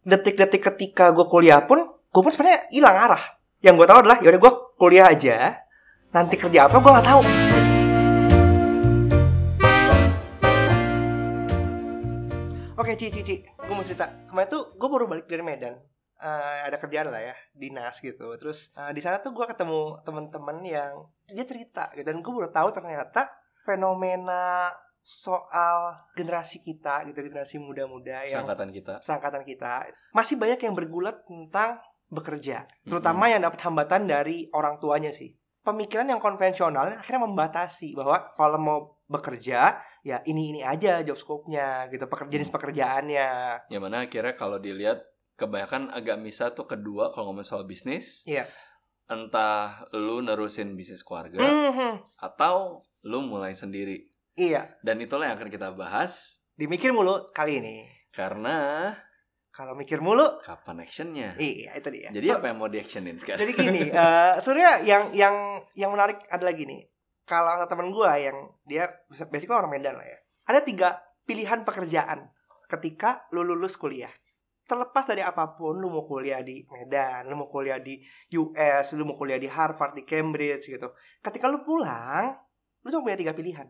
detik-detik 0.00 0.64
ketika 0.64 1.12
gue 1.12 1.28
kuliah 1.28 1.60
pun 1.68 1.84
gue 1.84 2.22
pun 2.24 2.32
sebenarnya 2.32 2.72
hilang 2.72 2.96
arah. 2.96 3.22
Yang 3.60 3.84
gue 3.84 3.86
tahu 3.86 3.98
adalah 4.00 4.18
yaudah 4.24 4.40
gue 4.40 4.52
kuliah 4.80 5.06
aja 5.12 5.36
nanti 6.10 6.34
kerja 6.40 6.66
apa 6.66 6.80
gue 6.80 6.90
nggak 6.90 7.06
tahu. 7.06 7.20
Oke 12.80 12.96
Ci 12.96 13.12
Ci 13.12 13.20
Ci 13.20 13.36
gue 13.44 13.74
mau 13.76 13.84
cerita. 13.84 14.08
Kemarin 14.24 14.48
tuh 14.48 14.72
gue 14.72 14.88
baru 14.88 15.04
balik 15.04 15.28
dari 15.28 15.44
Medan. 15.44 15.76
Eh, 16.20 16.58
ada 16.64 16.76
kerjaan 16.80 17.12
lah 17.12 17.20
ya 17.20 17.36
dinas 17.52 18.00
gitu. 18.00 18.32
Terus 18.40 18.72
eh, 18.80 18.96
di 18.96 19.04
sana 19.04 19.20
tuh 19.20 19.36
gue 19.36 19.44
ketemu 19.44 20.00
teman-teman 20.00 20.64
yang 20.64 21.04
dia 21.28 21.44
cerita 21.44 21.92
gitu 21.92 22.08
dan 22.08 22.24
gue 22.24 22.32
baru 22.32 22.48
tahu 22.48 22.72
ternyata 22.72 23.28
fenomena 23.68 24.72
soal 25.02 25.78
generasi 26.12 26.60
kita 26.60 27.04
gitu 27.06 27.20
generasi 27.22 27.56
muda-muda 27.56 28.22
yang 28.22 28.44
Seangkatan 28.44 28.68
kita. 28.70 28.94
seangkatan 29.00 29.42
kita 29.42 29.88
masih 30.10 30.36
banyak 30.36 30.60
yang 30.60 30.72
bergulat 30.72 31.24
tentang 31.24 31.80
bekerja 32.06 32.66
terutama 32.82 33.26
yang 33.26 33.40
dapat 33.40 33.60
hambatan 33.60 34.04
dari 34.04 34.50
orang 34.50 34.76
tuanya 34.76 35.08
sih 35.08 35.30
pemikiran 35.60 36.06
yang 36.06 36.18
konvensional 36.18 36.90
akhirnya 36.90 37.22
membatasi 37.22 37.94
bahwa 37.94 38.32
kalau 38.34 38.58
mau 38.58 38.78
bekerja 39.06 39.76
ya 40.00 40.18
ini 40.24 40.50
ini 40.50 40.60
aja 40.60 41.00
job 41.00 41.14
scope-nya 41.14 41.88
gitu 41.88 42.04
pekerja 42.04 42.32
jenis 42.32 42.50
pekerjaannya 42.50 43.28
Yang 43.68 43.82
mana 43.82 43.96
akhirnya 44.02 44.34
kalau 44.34 44.56
dilihat 44.56 45.04
kebanyakan 45.34 45.88
agak 45.88 46.16
misah 46.16 46.50
tuh 46.50 46.64
kedua 46.64 47.08
kalau 47.08 47.32
ngomong 47.32 47.40
soal 47.42 47.64
bisnis. 47.64 48.24
Iya. 48.24 48.44
Entah 49.06 49.88
lu 49.90 50.20
nerusin 50.20 50.76
bisnis 50.76 51.00
keluarga 51.00 51.40
Mhm. 51.40 52.20
atau 52.20 52.84
lu 53.02 53.18
mulai 53.22 53.50
sendiri. 53.50 54.06
Iya. 54.40 54.62
Dan 54.80 54.96
itulah 55.04 55.28
yang 55.28 55.36
akan 55.36 55.52
kita 55.52 55.68
bahas. 55.76 56.40
Dimikir 56.56 56.96
mulu 56.96 57.28
kali 57.36 57.60
ini. 57.60 57.84
Karena 58.08 58.90
kalau 59.50 59.74
mikir 59.74 59.98
mulu 59.98 60.38
kapan 60.40 60.86
actionnya. 60.86 61.34
iya 61.36 61.74
itu 61.74 61.90
dia. 61.90 62.08
Jadi 62.14 62.26
So, 62.26 62.38
apa 62.38 62.48
yang 62.48 62.58
mau 62.62 62.70
di 62.70 62.78
actionin 62.78 63.18
sekarang? 63.18 63.42
jadi 63.42 63.52
gini 63.52 63.82
eh 63.90 64.34
sebenarnya 64.38 64.74
yang 64.86 65.02
yang 65.12 65.34
yang 65.74 65.90
menarik 65.90 66.22
adalah 66.30 66.54
gini 66.54 66.86
kalau 67.26 67.58
teman 67.66 67.90
gue 67.90 68.10
yang 68.18 68.36
dia 68.66 68.90
basically 69.30 69.58
orang 69.58 69.70
Medan 69.70 69.98
lah 69.98 70.06
ya. 70.06 70.18
Ada 70.50 70.60
tiga 70.62 70.88
pilihan 71.26 71.62
pekerjaan 71.66 72.30
ketika 72.70 73.26
lu 73.34 73.42
lulus 73.42 73.74
kuliah. 73.74 74.10
Terlepas 74.66 75.02
dari 75.02 75.18
apa 75.26 75.58
pun 75.58 75.82
lu 75.82 75.90
mau 75.90 76.06
kuliah 76.06 76.46
di 76.46 76.62
Medan 76.70 77.26
lu 77.26 77.34
mau 77.34 77.50
kuliah 77.50 77.82
di 77.82 77.98
US 78.38 78.94
lu 78.94 79.02
mau 79.02 79.18
kuliah 79.18 79.38
di 79.38 79.50
Harvard 79.50 79.98
di 79.98 80.06
Cambridge 80.06 80.70
gitu. 80.70 80.94
Ketika 81.18 81.50
lu 81.50 81.66
pulang 81.66 82.38
lu 82.80 82.88
cuma 82.88 83.02
punya 83.02 83.18
tiga 83.18 83.34
pilihan 83.34 83.66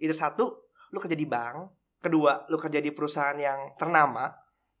either 0.00 0.16
satu 0.16 0.48
lu 0.90 0.98
kerja 0.98 1.14
di 1.14 1.24
bank 1.24 1.70
kedua 2.00 2.48
lu 2.48 2.56
kerja 2.56 2.80
di 2.80 2.90
perusahaan 2.90 3.36
yang 3.36 3.76
ternama 3.76 4.32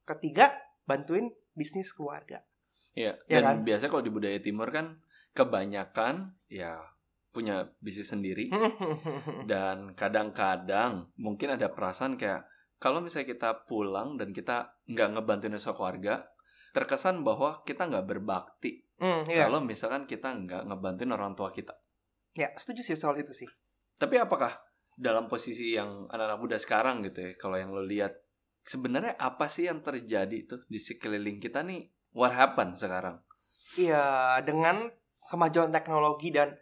ketiga 0.02 0.50
bantuin 0.82 1.28
bisnis 1.52 1.92
keluarga 1.92 2.40
Iya, 2.90 3.14
Ya 3.30 3.38
kan? 3.38 3.62
dan 3.62 3.62
biasanya 3.62 3.86
kalau 3.88 4.02
di 4.02 4.10
budaya 4.10 4.38
timur 4.40 4.66
kan 4.68 4.98
kebanyakan 5.30 6.34
ya 6.50 6.82
punya 7.30 7.62
bisnis 7.78 8.10
sendiri 8.10 8.50
dan 9.50 9.94
kadang-kadang 9.94 11.06
mungkin 11.14 11.54
ada 11.54 11.70
perasaan 11.70 12.18
kayak 12.18 12.42
kalau 12.82 12.98
misalnya 12.98 13.30
kita 13.30 13.50
pulang 13.64 14.18
dan 14.18 14.34
kita 14.34 14.74
nggak 14.86 15.08
ngebantuin 15.14 15.54
keluarga 15.54 16.26
terkesan 16.70 17.22
bahwa 17.22 17.62
kita 17.62 17.86
nggak 17.86 18.06
berbakti 18.06 18.82
Hmm, 19.00 19.24
iya. 19.24 19.48
kalau 19.48 19.64
misalkan 19.64 20.04
kita 20.04 20.28
nggak 20.28 20.68
ngebantuin 20.68 21.08
orang 21.08 21.32
tua 21.32 21.48
kita 21.48 21.72
Ya, 22.30 22.52
setuju 22.52 22.84
sih 22.84 22.94
soal 22.94 23.16
itu 23.16 23.32
sih. 23.32 23.48
tapi 23.96 24.18
apakah 24.18 24.60
dalam 25.00 25.32
posisi 25.32 25.72
yang 25.72 26.04
anak-anak 26.12 26.38
muda 26.38 26.56
sekarang 26.60 27.00
gitu 27.08 27.24
ya 27.24 27.32
kalau 27.40 27.56
yang 27.56 27.72
lo 27.72 27.80
lihat 27.80 28.12
sebenarnya 28.60 29.16
apa 29.16 29.48
sih 29.48 29.64
yang 29.64 29.80
terjadi 29.80 30.44
tuh 30.44 30.60
di 30.68 30.76
sekeliling 30.76 31.40
kita 31.40 31.64
nih 31.64 31.88
what 32.12 32.36
happened 32.36 32.76
sekarang 32.76 33.16
Iya, 33.78 34.38
dengan 34.42 34.90
kemajuan 35.30 35.70
teknologi 35.70 36.34
dan 36.34 36.58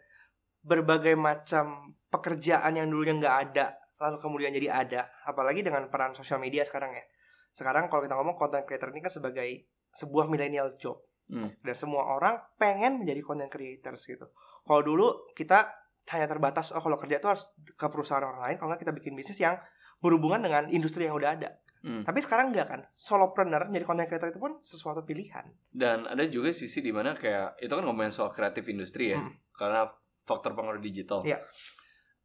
berbagai 0.61 1.17
macam 1.17 1.97
pekerjaan 2.13 2.77
yang 2.77 2.85
dulunya 2.91 3.17
nggak 3.17 3.37
ada, 3.49 3.73
lalu 3.97 4.17
kemudian 4.21 4.53
jadi 4.53 4.69
ada. 4.69 5.01
Apalagi 5.25 5.65
dengan 5.65 5.89
peran 5.89 6.13
sosial 6.13 6.37
media 6.37 6.61
sekarang 6.61 6.93
ya. 6.93 7.05
Sekarang 7.49 7.89
kalau 7.89 8.05
kita 8.05 8.13
ngomong 8.13 8.37
content 8.37 8.65
creator 8.67 8.93
ini 8.93 9.01
kan 9.01 9.13
sebagai 9.13 9.65
sebuah 9.97 10.29
millennial 10.29 10.69
job. 10.77 11.01
Hmm. 11.29 11.49
Dan 11.61 11.75
semua 11.77 12.13
orang 12.13 12.37
pengen 12.61 13.01
menjadi 13.01 13.21
content 13.25 13.49
creators 13.49 14.05
gitu. 14.05 14.29
Kalau 14.65 14.81
dulu 14.85 15.33
kita 15.33 15.65
hanya 16.09 16.25
terbatas, 16.25 16.71
oh 16.71 16.79
kalau 16.79 16.95
kerja 16.95 17.17
itu 17.17 17.27
harus 17.27 17.49
ke 17.55 17.85
perusahaan 17.87 18.21
orang 18.21 18.41
lain, 18.41 18.57
kalau 18.57 18.73
kita 18.75 18.91
bikin 18.91 19.13
bisnis 19.13 19.37
yang 19.37 19.57
berhubungan 19.99 20.41
dengan 20.41 20.65
industri 20.67 21.05
yang 21.05 21.15
udah 21.15 21.35
ada. 21.35 21.49
Hmm. 21.79 22.03
Tapi 22.03 22.19
sekarang 22.19 22.51
enggak 22.51 22.67
kan, 22.67 22.81
solopreneur 22.91 23.71
jadi 23.71 23.85
content 23.87 24.07
creator 24.07 24.29
itu 24.29 24.39
pun 24.39 24.59
sesuatu 24.59 25.03
pilihan. 25.03 25.47
Dan 25.71 26.03
ada 26.05 26.25
juga 26.25 26.51
sisi 26.51 26.79
di 26.79 26.91
mana 26.91 27.15
kayak 27.15 27.55
itu 27.57 27.71
kan 27.71 27.83
ngomongin 27.83 28.11
soal 28.11 28.29
kreatif 28.29 28.67
industri 28.67 29.15
ya, 29.15 29.19
Hmm. 29.19 29.31
karena 29.55 29.87
faktor 30.27 30.53
pengaruh 30.53 30.79
digital. 30.79 31.23
Iya. 31.23 31.39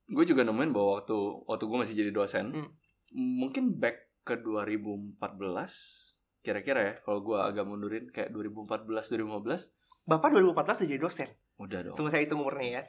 Gue 0.05 0.25
juga 0.25 0.43
nemuin 0.43 0.75
bahwa 0.75 1.01
waktu 1.01 1.17
waktu 1.47 1.65
gue 1.65 1.79
masih 1.79 1.95
jadi 1.97 2.11
dosen, 2.11 2.47
Hmm. 2.51 2.69
mungkin 3.15 3.79
back 3.79 4.11
ke 4.23 4.37
2014 4.37 6.25
kira-kira 6.41 6.81
ya, 6.83 6.95
kalau 7.01 7.21
gue 7.23 7.39
agak 7.39 7.65
mundurin 7.65 8.05
kayak 8.11 8.29
2014 8.31 9.09
2015 9.09 9.73
Bapak 10.05 10.29
2014 10.37 10.53
udah 10.85 10.89
jadi 10.91 11.01
dosen. 11.01 11.29
udah 11.57 11.81
dong. 11.81 11.95
Tunggu 11.97 12.11
saya 12.13 12.21
hitung 12.27 12.45
umurnya 12.45 12.69
ya. 12.69 12.83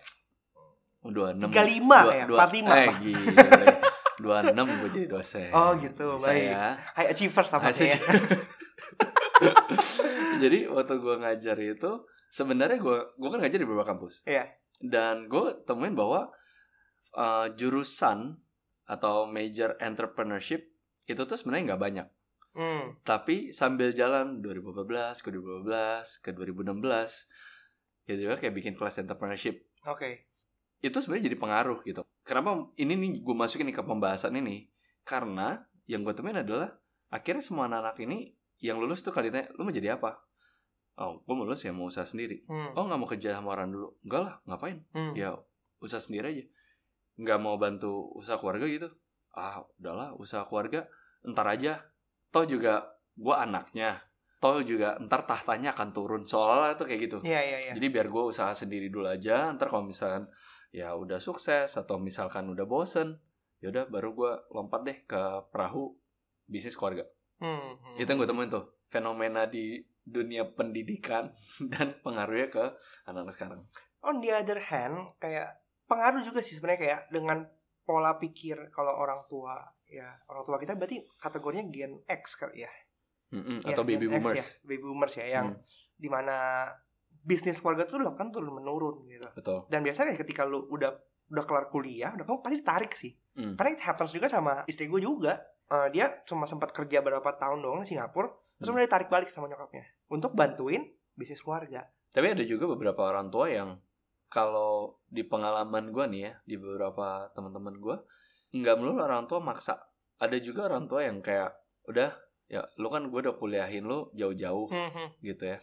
Udah 1.06 1.38
6 1.38 1.54
35 1.54 1.86
ya, 2.10 2.26
45, 2.26 2.34
Eh 2.34 2.88
Pak. 2.90 2.98
gila. 3.06 3.68
26 4.16 4.80
gue 4.82 4.90
jadi 4.96 5.08
dosen. 5.12 5.50
Oh, 5.52 5.76
gitu, 5.78 6.18
baik. 6.18 6.24
Saya 6.24 6.80
High 6.98 7.10
achievers 7.14 7.50
tampaknya 7.54 7.86
ya. 7.94 8.00
Jadi 10.42 10.60
waktu 10.72 10.94
gue 10.98 11.16
ngajar 11.20 11.58
itu 11.60 11.92
sebenarnya 12.32 12.80
gue 12.80 12.98
gue 13.16 13.30
kan 13.30 13.40
ngajar 13.44 13.60
di 13.60 13.68
beberapa 13.68 13.88
kampus. 13.96 14.24
Iya. 14.26 14.50
Dan 14.80 15.28
gue 15.28 15.62
temuin 15.68 15.94
bahwa 15.94 16.32
uh, 17.16 17.48
jurusan 17.54 18.40
atau 18.86 19.28
major 19.28 19.76
entrepreneurship 19.82 20.64
itu 21.06 21.22
tuh 21.22 21.38
sebenarnya 21.38 21.76
nggak 21.76 21.84
banyak. 21.84 22.08
Hmm. 22.56 22.96
Tapi 23.04 23.52
sambil 23.52 23.92
jalan 23.92 24.40
2014 24.40 25.20
ke 25.20 25.30
2015 25.36 26.24
ke 26.24 26.30
2016 26.32 28.08
ya 28.08 28.16
juga 28.16 28.38
kayak 28.40 28.54
bikin 28.56 28.74
kelas 28.80 29.02
entrepreneurship 29.04 29.66
Oke. 29.86 30.26
Itu 30.86 30.98
sebenarnya 31.02 31.34
jadi 31.34 31.38
pengaruh 31.42 31.80
gitu. 31.82 32.06
Kenapa 32.22 32.70
ini 32.78 32.94
nih 32.94 33.10
gue 33.26 33.36
masukin 33.36 33.66
nih 33.66 33.76
ke 33.82 33.84
pembahasan 33.84 34.38
ini? 34.38 34.70
Karena 35.02 35.58
yang 35.90 36.06
gue 36.06 36.14
temuin 36.14 36.46
adalah 36.46 36.70
akhirnya 37.10 37.42
semua 37.42 37.66
anak-anak 37.66 37.98
ini 38.06 38.38
yang 38.62 38.78
lulus 38.78 39.02
tuh 39.02 39.10
kali 39.10 39.34
ditanya, 39.34 39.50
lu 39.58 39.66
mau 39.66 39.74
jadi 39.74 39.98
apa? 39.98 40.22
Oh, 41.02 41.20
gue 41.26 41.34
mau 41.36 41.44
lulus 41.44 41.66
ya 41.66 41.74
mau 41.74 41.90
usaha 41.90 42.06
sendiri. 42.06 42.46
Hmm. 42.48 42.72
Oh, 42.78 42.86
nggak 42.88 43.00
mau 43.02 43.10
kerja 43.10 43.36
sama 43.36 43.58
orang 43.58 43.74
dulu? 43.74 43.98
Enggak 44.06 44.22
lah, 44.22 44.36
ngapain? 44.48 44.78
Hmm. 44.96 45.12
Ya 45.18 45.36
usaha 45.82 46.00
sendiri 46.00 46.26
aja. 46.32 46.46
Nggak 47.20 47.40
mau 47.42 47.56
bantu 47.60 48.16
usaha 48.16 48.40
keluarga 48.40 48.66
gitu? 48.70 48.88
Ah, 49.36 49.66
udahlah 49.82 50.16
usaha 50.16 50.46
keluarga 50.48 50.88
ntar 51.26 51.50
aja. 51.50 51.84
Toh 52.32 52.46
juga 52.48 52.96
gue 53.18 53.36
anaknya. 53.36 54.00
Toh 54.40 54.64
juga 54.64 54.96
ntar 55.04 55.28
tahtanya 55.28 55.76
akan 55.76 55.90
turun. 55.92 56.22
Soalnya 56.24 56.80
tuh 56.80 56.88
kayak 56.88 57.02
gitu. 57.10 57.18
Iya, 57.26 57.42
iya, 57.44 57.58
iya. 57.70 57.74
Jadi 57.76 57.88
biar 57.92 58.08
gue 58.08 58.24
usaha 58.24 58.56
sendiri 58.56 58.88
dulu 58.88 59.12
aja. 59.12 59.52
Ntar 59.52 59.68
kalau 59.68 59.84
misalkan 59.84 60.32
ya 60.76 60.92
udah 60.92 61.24
sukses 61.24 61.72
atau 61.80 61.96
misalkan 61.96 62.52
udah 62.52 62.68
bosen, 62.68 63.16
ya 63.64 63.72
udah 63.72 63.88
baru 63.88 64.12
gue 64.12 64.32
lompat 64.52 64.84
deh 64.84 64.98
ke 65.08 65.48
perahu 65.48 65.96
bisnis 66.44 66.76
keluarga. 66.76 67.08
Hmm. 67.40 67.80
hmm. 67.80 67.96
Itu 67.96 68.12
yang 68.12 68.20
gue 68.20 68.28
temuin 68.28 68.52
tuh 68.52 68.76
fenomena 68.92 69.48
di 69.48 69.80
dunia 70.04 70.44
pendidikan 70.52 71.32
dan 71.72 71.96
pengaruhnya 72.04 72.52
ke 72.52 72.64
anak-anak 73.08 73.34
sekarang. 73.40 73.62
On 74.04 74.20
the 74.20 74.36
other 74.36 74.60
hand, 74.60 75.16
kayak 75.18 75.64
pengaruh 75.88 76.20
juga 76.20 76.44
sih 76.44 76.60
sebenarnya 76.60 76.82
kayak 76.84 77.02
dengan 77.10 77.48
pola 77.88 78.20
pikir 78.20 78.74
kalau 78.74 78.92
orang 78.98 79.24
tua 79.30 79.62
ya 79.86 80.10
orang 80.26 80.42
tua 80.42 80.58
kita 80.58 80.74
berarti 80.74 81.06
kategorinya 81.22 81.66
Gen 81.72 81.94
X 82.04 82.36
kali 82.36 82.68
ya. 82.68 82.74
Mm-mm, 83.34 83.64
Ya, 83.66 83.74
atau 83.74 83.82
baby 83.88 84.06
X 84.06 84.12
boomers. 84.12 84.38
ya, 84.38 84.46
baby 84.68 84.84
boomers 84.86 85.14
ya 85.18 85.26
yang 85.40 85.48
Hmm, 85.56 85.62
di 85.96 86.10
mana 86.12 86.68
bisnis 87.26 87.58
keluarga 87.58 87.90
tuh 87.90 88.06
dilakukan 88.06 88.30
turun 88.30 88.54
menurun 88.54 89.02
gitu. 89.10 89.26
betul. 89.34 89.66
Dan 89.66 89.82
biasanya 89.82 90.14
ketika 90.14 90.46
lu 90.46 90.70
udah 90.70 90.94
udah 91.26 91.44
kelar 91.44 91.74
kuliah, 91.74 92.14
udah 92.14 92.22
kamu 92.22 92.38
pasti 92.40 92.58
ditarik 92.62 92.94
sih. 92.94 93.12
Hmm. 93.34 93.58
Karena 93.58 93.74
it 93.74 93.82
happens 93.82 94.14
juga 94.14 94.30
sama 94.30 94.62
istri 94.70 94.86
gue 94.86 95.02
juga. 95.02 95.42
Eh, 95.66 95.90
dia 95.90 96.22
cuma 96.30 96.46
sempat 96.46 96.70
kerja 96.70 97.02
berapa 97.02 97.26
tahun 97.26 97.66
doang 97.66 97.82
di 97.82 97.98
Singapura, 97.98 98.30
terus 98.30 98.38
Hmm. 98.62 98.78
kemudian 98.78 98.86
ditarik 98.86 99.10
balik 99.10 99.34
sama 99.34 99.50
nyokapnya 99.50 99.82
untuk 100.08 100.38
bantuin 100.38 100.86
bisnis 101.18 101.42
keluarga. 101.42 101.90
Tapi 102.14 102.38
ada 102.38 102.46
juga 102.46 102.70
beberapa 102.70 103.02
orang 103.10 103.34
tua 103.34 103.50
yang 103.50 103.82
kalau 104.30 105.02
di 105.10 105.26
pengalaman 105.26 105.90
gue 105.90 106.06
nih 106.06 106.22
ya, 106.22 106.34
di 106.46 106.56
beberapa 106.56 107.34
teman-teman 107.34 107.76
gue, 107.82 107.96
nggak 108.54 108.76
melulu 108.78 109.02
orang 109.02 109.26
tua 109.26 109.42
maksa. 109.42 109.82
Ada 110.22 110.38
juga 110.38 110.70
orang 110.70 110.86
tua 110.86 111.02
yang 111.04 111.20
kayak, 111.20 111.52
udah, 111.90 112.14
ya 112.46 112.62
lu 112.78 112.88
kan 112.88 113.10
gue 113.10 113.20
udah 113.20 113.36
kuliahin 113.36 113.84
lu 113.84 114.14
jauh-jauh 114.14 114.70
gitu 115.20 115.44
ya. 115.44 115.58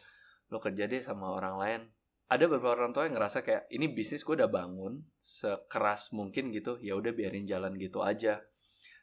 Lu 0.52 0.60
kerja 0.60 0.84
deh 0.84 1.00
sama 1.00 1.32
orang 1.32 1.56
lain. 1.56 1.80
Ada 2.28 2.44
beberapa 2.44 2.76
orang 2.76 2.92
tua 2.92 3.08
yang 3.08 3.16
ngerasa 3.16 3.40
kayak, 3.40 3.68
ini 3.68 3.88
bisnis 3.88 4.20
gue 4.20 4.36
udah 4.36 4.48
bangun, 4.48 5.00
sekeras 5.20 6.12
mungkin 6.12 6.48
gitu, 6.48 6.76
ya 6.80 6.92
udah 6.92 7.12
biarin 7.12 7.44
jalan 7.44 7.72
gitu 7.76 8.00
aja. 8.00 8.40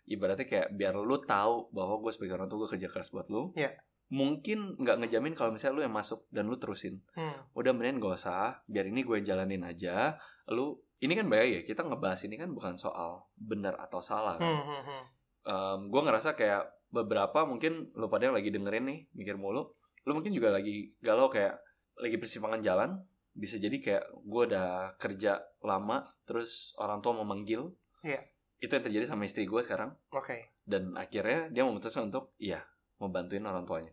Ibaratnya 0.06 0.46
kayak 0.46 0.74
biar 0.74 0.98
lu 0.98 1.18
tahu 1.20 1.70
bahwa 1.70 2.02
gue 2.02 2.10
sebagai 2.10 2.38
orang 2.38 2.50
tua 2.50 2.66
gue 2.66 2.70
kerja 2.74 2.88
keras 2.88 3.10
buat 3.10 3.26
lu. 3.28 3.54
Iya. 3.54 3.74
mungkin 4.10 4.74
nggak 4.74 5.06
ngejamin 5.06 5.38
kalau 5.38 5.54
misalnya 5.54 5.78
lu 5.78 5.84
yang 5.86 5.94
masuk 5.94 6.26
dan 6.34 6.50
lu 6.50 6.58
terusin 6.58 6.98
Hmm. 7.14 7.46
udah 7.54 7.78
mendingan 7.78 8.02
gak 8.02 8.18
usah 8.18 8.58
biar 8.66 8.90
ini 8.90 9.06
gue 9.06 9.22
jalanin 9.22 9.62
aja 9.62 10.18
lu 10.50 10.82
ini 10.98 11.14
kan 11.14 11.30
bahaya 11.30 11.46
ya 11.46 11.62
kita 11.62 11.86
ngebahas 11.86 12.26
ini 12.26 12.34
kan 12.34 12.50
bukan 12.50 12.74
soal 12.74 13.30
benar 13.38 13.78
atau 13.78 14.02
salah 14.02 14.42
kan 14.42 14.50
Hmm, 14.50 14.66
hmm, 14.66 14.82
hmm. 14.82 15.04
Em, 15.46 15.80
gue 15.94 16.02
ngerasa 16.02 16.34
kayak 16.34 16.90
beberapa 16.90 17.46
mungkin 17.46 17.94
lu 17.94 18.10
pada 18.10 18.26
yang 18.26 18.34
lagi 18.34 18.50
dengerin 18.50 18.90
nih 18.90 19.00
mikir 19.14 19.38
mulu 19.38 19.78
lu 20.04 20.16
mungkin 20.16 20.32
juga 20.32 20.52
lagi 20.52 20.94
galau 21.00 21.28
kayak 21.28 21.60
lagi 22.00 22.16
persimpangan 22.16 22.62
jalan 22.64 22.90
bisa 23.36 23.56
jadi 23.56 23.78
kayak 23.80 24.04
gue 24.20 24.44
udah 24.52 24.96
kerja 24.96 25.40
lama 25.64 26.08
terus 26.24 26.76
orang 26.80 27.00
tua 27.00 27.16
memanggil 27.20 27.72
Iya. 28.00 28.24
itu 28.60 28.72
yang 28.72 28.84
terjadi 28.84 29.06
sama 29.08 29.28
istri 29.28 29.44
gue 29.44 29.60
sekarang. 29.60 29.92
Oke. 30.12 30.56
dan 30.64 30.94
akhirnya 30.94 31.50
dia 31.50 31.64
memutuskan 31.66 32.08
untuk 32.08 32.32
iya 32.38 32.62
mau 33.02 33.10
bantuin 33.10 33.42
orang 33.42 33.66
tuanya. 33.66 33.90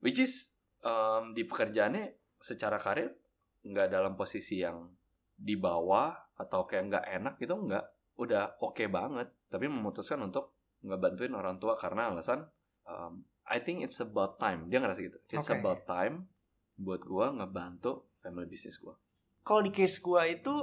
Which 0.00 0.16
is 0.18 0.50
em, 0.80 1.36
di 1.36 1.44
pekerjaannya 1.44 2.14
secara 2.40 2.80
karir 2.80 3.12
nggak 3.66 3.90
dalam 3.90 4.14
posisi 4.16 4.62
yang 4.62 4.86
di 5.36 5.58
bawah 5.58 6.14
atau 6.38 6.64
kayak 6.64 6.84
nggak 6.88 7.04
enak 7.20 7.34
gitu 7.36 7.54
nggak. 7.58 7.84
Udah 8.16 8.56
oke 8.62 8.86
banget. 8.88 9.28
Tapi 9.50 9.66
memutuskan 9.68 10.22
untuk 10.22 10.56
nggak 10.80 11.00
bantuin 11.02 11.34
orang 11.34 11.60
tua 11.60 11.76
karena 11.76 12.08
alasan 12.08 12.46
em, 12.88 13.20
I 13.46 13.58
think 13.58 13.82
it's 13.82 13.98
about 13.98 14.36
time 14.36 14.66
dia 14.66 14.78
ngerasa 14.78 15.00
gitu 15.00 15.18
it's 15.28 15.46
Oke. 15.46 15.58
about 15.58 15.86
time 15.86 16.26
buat 16.76 17.00
gua 17.02 17.32
ngebantu 17.32 18.04
family 18.20 18.46
business 18.46 18.76
gua 18.76 18.98
Kalau 19.40 19.62
di 19.62 19.70
case 19.70 20.02
gue 20.02 20.22
itu 20.34 20.54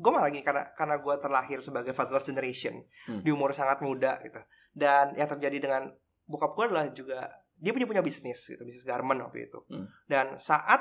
gue 0.00 0.08
malah 0.08 0.32
lagi 0.32 0.40
karena 0.40 0.72
karena 0.72 0.96
gue 0.96 1.14
terlahir 1.20 1.60
sebagai 1.60 1.92
fatherless 1.92 2.24
generation 2.24 2.80
Hmm. 3.04 3.20
di 3.20 3.28
umur 3.28 3.52
sangat 3.52 3.84
muda 3.84 4.16
gitu. 4.24 4.40
Dan 4.72 5.12
yang 5.12 5.28
terjadi 5.28 5.60
dengan 5.60 5.92
bokap 6.24 6.56
gue 6.56 6.64
adalah 6.64 6.88
juga 6.88 7.28
dia 7.60 7.76
punya 7.76 7.84
punya 7.84 8.00
bisnis 8.00 8.40
gitu, 8.48 8.64
bisnis 8.64 8.88
garment 8.88 9.20
waktu 9.20 9.52
itu. 9.52 9.60
Hmm. 9.68 9.84
Dan 10.08 10.40
saat 10.40 10.80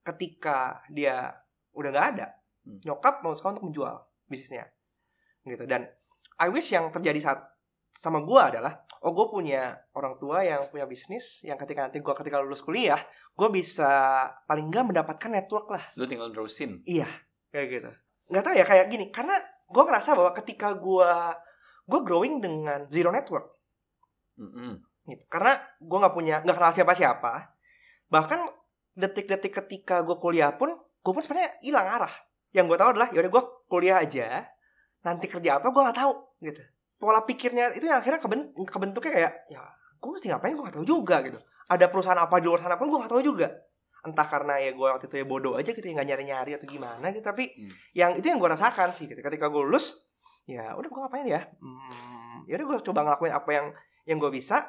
ketika 0.00 0.80
dia 0.88 1.36
udah 1.76 1.90
nggak 1.92 2.08
ada, 2.16 2.26
Hmm. 2.64 2.80
nyokap 2.82 3.20
mau 3.20 3.36
untuk 3.36 3.60
menjual 3.62 3.92
bisnisnya 4.24 4.64
gitu. 5.44 5.68
Dan 5.68 5.84
I 6.40 6.48
wish 6.48 6.72
yang 6.72 6.88
terjadi 6.88 7.20
saat 7.20 7.40
sama 7.96 8.20
gue 8.20 8.40
adalah 8.40 8.84
oh 9.00 9.12
gue 9.16 9.26
punya 9.32 9.72
orang 9.96 10.20
tua 10.20 10.44
yang 10.44 10.68
punya 10.68 10.84
bisnis 10.84 11.40
yang 11.40 11.56
ketika 11.56 11.88
nanti 11.88 12.04
gue 12.04 12.14
ketika 12.14 12.44
lulus 12.44 12.60
kuliah 12.60 13.00
gue 13.32 13.48
bisa 13.48 13.88
paling 14.44 14.68
nggak 14.68 14.92
mendapatkan 14.92 15.30
network 15.32 15.72
lah 15.72 15.84
lu 15.96 16.04
tinggal 16.04 16.28
terusin 16.28 16.84
Iya, 16.84 17.08
kayak 17.52 17.66
gitu. 17.72 17.90
Nggak 18.32 18.42
tahu 18.42 18.54
ya 18.58 18.64
kayak 18.66 18.86
gini, 18.90 19.04
karena 19.14 19.38
gue 19.66 19.82
ngerasa 19.82 20.12
bahwa 20.12 20.30
ketika 20.34 20.74
gue 20.74 21.10
gue 21.86 22.00
growing 22.02 22.42
dengan 22.42 22.90
zero 22.90 23.14
network, 23.14 23.54
Mm-mm. 24.34 24.82
gitu. 25.06 25.24
Karena 25.30 25.62
gue 25.78 25.98
nggak 26.02 26.14
punya 26.14 26.42
nggak 26.42 26.56
kenal 26.58 26.74
siapa-siapa. 26.74 27.32
Bahkan 28.10 28.40
detik-detik 28.98 29.54
ketika 29.64 30.02
gue 30.02 30.18
kuliah 30.18 30.50
pun, 30.58 30.74
gue 30.74 31.12
pun 31.14 31.22
sebenarnya 31.22 31.54
hilang 31.62 31.86
arah. 31.86 32.14
Yang 32.50 32.64
gue 32.74 32.78
tahu 32.82 32.88
adalah 32.98 33.08
yaudah 33.14 33.30
gue 33.30 33.42
kuliah 33.70 33.96
aja, 34.02 34.42
nanti 35.06 35.30
kerja 35.30 35.62
apa 35.62 35.70
gue 35.70 35.82
nggak 35.86 35.98
tahu, 36.02 36.12
gitu. 36.42 36.62
Pola 36.96 37.20
pikirnya 37.22 37.72
itu 37.72 37.84
yang 37.84 38.00
akhirnya 38.00 38.18
keben- 38.18 38.52
kebentuknya 38.64 39.12
kayak 39.12 39.32
ya 39.48 39.62
gue 39.96 40.10
mesti 40.10 40.28
ngapain 40.28 40.52
gue 40.52 40.62
nggak 40.62 40.76
tahu 40.76 40.86
juga 40.86 41.20
gitu. 41.20 41.36
Ada 41.66 41.86
perusahaan 41.86 42.16
apa 42.16 42.38
di 42.38 42.46
luar 42.46 42.60
sana 42.60 42.74
pun 42.74 42.86
gue 42.86 42.98
nggak 42.98 43.10
tahu 43.10 43.22
juga 43.22 43.48
entah 44.00 44.22
karena 44.22 44.54
ya 44.56 44.70
gue 44.70 44.86
waktu 44.86 45.06
itu 45.06 45.16
ya 45.16 45.26
bodoh 45.26 45.54
aja 45.54 45.66
gitu 45.66 45.82
ya 45.82 45.92
nggak 45.92 46.06
nyari-nyari 46.06 46.54
atau 46.54 46.64
gimana 46.64 47.10
gitu 47.10 47.26
tapi 47.26 47.50
Hmm. 47.50 47.70
yang 47.92 48.10
itu 48.14 48.22
yang 48.24 48.38
gue 48.38 48.46
rasakan 48.46 48.88
sih 48.90 49.04
gitu. 49.04 49.18
ketika 49.18 49.50
gue 49.50 49.58
lulus 49.60 49.98
ya 50.46 50.72
udah 50.72 50.86
gue 50.86 51.00
ngapain 51.00 51.26
ya 51.26 51.42
hmm, 51.42 52.46
ya 52.46 52.54
udah 52.54 52.66
gue 52.68 52.76
coba 52.84 53.00
ngelakuin 53.02 53.34
apa 53.34 53.50
yang 53.50 53.66
yang 54.04 54.16
gue 54.16 54.30
bisa 54.30 54.62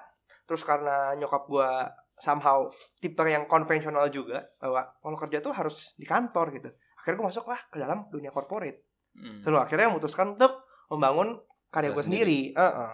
terus 0.44 0.66
karena 0.66 1.14
nyokap 1.14 1.46
gue 1.46 1.70
somehow 2.18 2.66
tipe 2.98 3.22
yang 3.22 3.46
konvensional 3.46 4.10
juga 4.10 4.42
bahwa 4.58 4.90
kalau 4.98 5.18
kerja 5.20 5.38
tuh 5.38 5.54
harus 5.54 5.94
di 5.94 6.04
kantor 6.04 6.50
gitu 6.52 6.70
akhirnya 6.98 7.16
gue 7.16 7.28
masuk 7.30 7.46
lah 7.46 7.62
ke 7.64 7.78
dalam 7.78 8.10
dunia 8.10 8.32
corporate 8.32 8.82
Mm. 9.14 9.42
selalu 9.42 9.60
akhirnya 9.60 9.88
memutuskan 9.88 10.34
untuk 10.34 10.62
membangun 10.90 11.42
karya 11.68 11.92
gue 11.92 12.04
sendiri, 12.04 12.40
Heeh. 12.54 12.94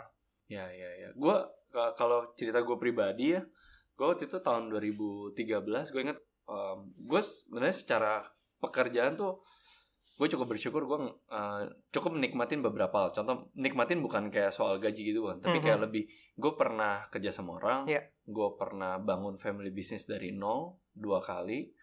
Ya, 0.49 0.65
ya, 0.69 0.89
ya. 0.99 1.09
Gue 1.15 1.35
kalau 1.97 2.33
cerita 2.33 2.61
gue 2.61 2.77
pribadi 2.77 3.33
ya, 3.33 3.41
gue 3.93 4.05
waktu 4.05 4.25
itu 4.29 4.37
tahun 4.39 4.69
2013, 4.69 5.89
gue 5.89 6.01
inget, 6.01 6.19
gue 6.99 7.21
sebenarnya 7.21 7.75
secara 7.75 8.13
pekerjaan 8.59 9.17
tuh, 9.17 9.41
gue 10.13 10.27
cukup 10.29 10.53
bersyukur 10.53 10.85
gue 10.85 10.99
eh, 11.09 11.61
cukup 11.89 12.13
menikmatin 12.13 12.61
beberapa 12.61 12.93
hal. 13.01 13.09
Contoh, 13.11 13.49
nikmatin 13.57 13.97
bukan 13.99 14.29
kayak 14.29 14.53
soal 14.53 14.77
gaji 14.77 15.09
gitu 15.09 15.25
kan, 15.25 15.41
tapi 15.41 15.57
kayak 15.57 15.81
Mhm. 15.81 15.85
lebih, 15.89 16.03
gue 16.37 16.51
pernah 16.53 17.09
kerja 17.09 17.33
sama 17.33 17.57
orang, 17.57 17.89
Iya. 17.89 18.05
gue 18.23 18.49
pernah 18.53 19.01
bangun 19.01 19.41
family 19.41 19.73
business 19.73 20.05
dari 20.05 20.29
nol 20.31 20.77
dua 20.93 21.17
kali, 21.17 21.73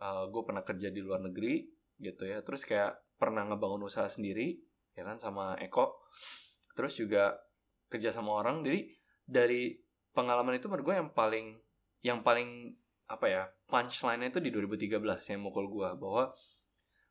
gue 0.00 0.42
pernah 0.44 0.64
kerja 0.64 0.88
di 0.88 1.00
luar 1.04 1.20
negeri 1.20 1.68
gitu 2.00 2.24
ya, 2.24 2.40
terus 2.40 2.64
kayak 2.64 2.96
pernah 3.16 3.44
ngebangun 3.44 3.84
usaha 3.84 4.08
sendiri, 4.08 4.56
ya 4.96 5.04
kan 5.04 5.20
sama 5.20 5.54
Eko, 5.60 6.00
terus 6.72 6.96
juga 6.96 7.36
kerja 7.92 8.10
sama 8.10 8.40
orang. 8.40 8.64
Jadi 8.64 8.90
dari 9.22 9.76
pengalaman 10.16 10.56
itu 10.56 10.66
menurut 10.66 10.84
gue 10.88 10.96
yang 10.96 11.10
paling 11.12 11.46
yang 12.00 12.18
paling 12.24 12.72
apa 13.06 13.26
ya 13.28 13.42
punchline-nya 13.70 14.34
itu 14.34 14.40
di 14.42 14.50
2013 14.50 14.98
yang 15.30 15.40
mukul 15.46 15.70
gue 15.70 15.88
bahwa 15.94 16.34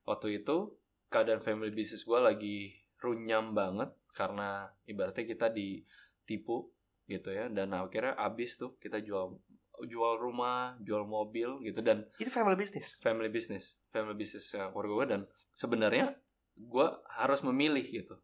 waktu 0.03 0.43
itu 0.43 0.75
keadaan 1.07 1.39
family 1.39 1.71
business 1.71 2.03
gue 2.03 2.19
lagi 2.19 2.57
runyam 2.99 3.55
banget 3.55 3.93
karena 4.15 4.67
ibaratnya 4.87 5.23
kita 5.27 5.47
ditipu 5.51 6.71
gitu 7.05 7.29
ya. 7.31 7.47
Dan 7.51 7.75
akhirnya 7.75 8.17
abis 8.17 8.57
tuh 8.57 8.75
kita 8.81 8.99
jual 9.03 9.37
jual 9.85 10.13
rumah 10.17 10.79
jual 10.81 11.03
mobil 11.03 11.61
gitu. 11.63 11.83
Dan 11.83 12.07
itu 12.17 12.31
family 12.31 12.55
business? 12.55 12.97
Family 12.99 13.29
business. 13.29 13.79
Family 13.91 14.15
business 14.15 14.47
yang 14.55 14.71
keluarga 14.71 14.93
gue 14.95 15.07
dan 15.11 15.21
sebenarnya 15.51 16.15
gue 16.55 16.87
harus 17.11 17.39
memilih 17.43 17.83
gitu. 17.83 18.15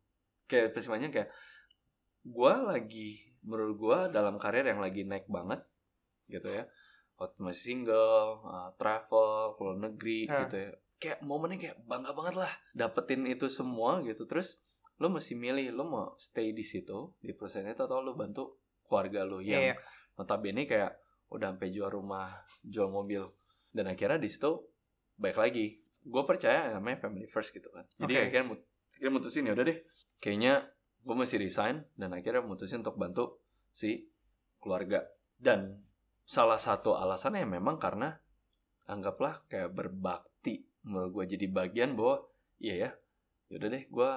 Kayak 0.48 0.72
persimpangannya 0.75 1.12
kayak 1.12 1.30
gue 2.22 2.54
lagi 2.63 3.10
menurut 3.42 3.75
gue 3.78 3.98
dalam 4.13 4.38
karir 4.38 4.63
yang 4.63 4.80
lagi 4.80 5.04
naik 5.04 5.28
banget 5.28 5.62
gitu 6.31 6.48
ya. 6.48 6.63
Waktu 7.19 7.38
masih 7.44 7.62
single 7.62 8.42
uh, 8.42 8.69
travel 8.80 9.54
keluar 9.60 9.78
negeri 9.78 10.25
Hah. 10.31 10.48
gitu 10.48 10.56
ya. 10.57 10.72
Kayak 11.01 11.19
momennya 11.25 11.57
kayak 11.57 11.78
bangga 11.86 12.12
banget 12.13 12.36
lah 12.38 12.51
dapetin 12.72 13.25
itu 13.25 13.50
semua 13.50 14.00
gitu. 14.06 14.25
Terus 14.30 14.62
lo 15.01 15.10
mesti 15.10 15.34
milih 15.34 15.74
lo 15.74 15.84
mau 15.89 16.06
stay 16.22 16.54
di 16.54 16.62
situ 16.62 17.18
di 17.18 17.34
perusahaan 17.34 17.66
itu 17.66 17.81
atau 17.81 18.06
lo 18.06 18.13
bantu 18.13 18.62
keluarga 18.86 19.25
lo 19.25 19.42
yang 19.42 19.74
Iya. 19.74 19.75
notabene 20.22 20.69
kayak 20.69 20.94
udah 21.34 21.57
sampai 21.57 21.74
jual 21.74 21.89
rumah 21.89 22.30
jual 22.62 22.89
mobil. 22.94 23.25
Dan 23.74 23.89
akhirnya 23.89 24.22
di 24.22 24.29
situ 24.29 24.62
baik 25.17 25.38
lagi 25.41 25.81
gue 26.01 26.24
percaya 26.25 26.74
namanya 26.74 27.08
family 27.08 27.29
first 27.29 27.53
gitu 27.53 27.70
kan. 27.70 27.86
Jadi 28.01 28.13
Oke. 28.17 28.22
akhirnya 28.29 28.46
mut- 28.50 28.67
akhirnya 28.93 29.12
mutusin 29.13 29.48
ya 29.50 29.53
udah 29.53 29.65
deh 29.65 29.77
kayaknya 30.22 30.53
gue 31.01 31.15
mesti 31.17 31.36
resign 31.41 31.81
dan 31.98 32.10
akhirnya 32.13 32.41
mutusin 32.46 32.81
untuk 32.81 32.98
bantu 32.98 33.41
si 33.70 34.05
keluarga. 34.62 35.05
Dan 35.38 35.81
salah 36.25 36.58
satu 36.62 36.93
alasannya 36.98 37.46
memang 37.46 37.81
karena 37.81 38.13
anggaplah 38.86 39.41
kayak 39.50 39.74
berbakti 39.74 40.65
menurut 40.86 41.22
gue 41.22 41.38
jadi 41.38 41.46
bagian 41.50 41.93
bahwa 41.93 42.25
iya 42.62 42.75
ya 42.88 42.89
yaudah 43.53 43.70
deh 43.74 43.84
gue 43.89 44.10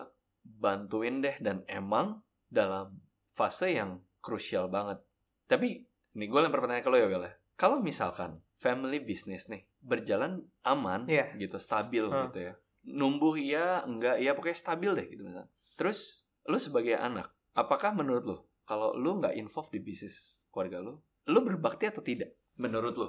bantuin 0.45 1.21
deh. 1.21 1.37
Dan 1.41 1.65
emang 1.69 2.21
dalam 2.49 3.01
fase 3.33 3.73
yang 3.77 4.01
krusial 4.21 4.69
banget. 4.69 5.01
Tapi 5.49 5.85
ini 6.17 6.25
gue 6.29 6.41
lempar 6.41 6.65
pertanyaan 6.65 6.85
ke 6.85 6.91
lo 6.93 6.97
ya 6.97 7.09
Bella 7.09 7.44
kalau 7.55 7.79
misalkan 7.79 8.39
family 8.55 8.99
business 8.99 9.47
nih 9.47 9.63
berjalan 9.79 10.43
aman 10.63 11.07
Iya. 11.07 11.35
gitu 11.37 11.59
stabil 11.59 12.03
Hmm. 12.03 12.29
gitu 12.29 12.51
ya. 12.51 12.55
Numbuh 12.85 13.35
iya 13.35 13.81
enggak 13.83 14.19
iya 14.19 14.33
pokoknya 14.33 14.59
stabil 14.59 14.91
deh 14.93 15.07
gitu 15.07 15.23
misalnya. 15.23 15.49
Terus 15.75 16.29
lu 16.45 16.57
sebagai 16.57 16.95
anak 16.95 17.31
apakah 17.53 17.95
menurut 17.95 18.25
lu 18.25 18.37
kalau 18.65 18.93
lu 18.93 19.19
nggak 19.19 19.35
involve 19.35 19.71
di 19.71 19.81
bisnis 19.81 20.45
keluarga 20.49 20.81
lu 20.81 20.99
lu 21.25 21.39
berbakti 21.41 21.89
atau 21.89 22.01
tidak 22.01 22.35
menurut 22.57 22.95
lu? 22.95 23.09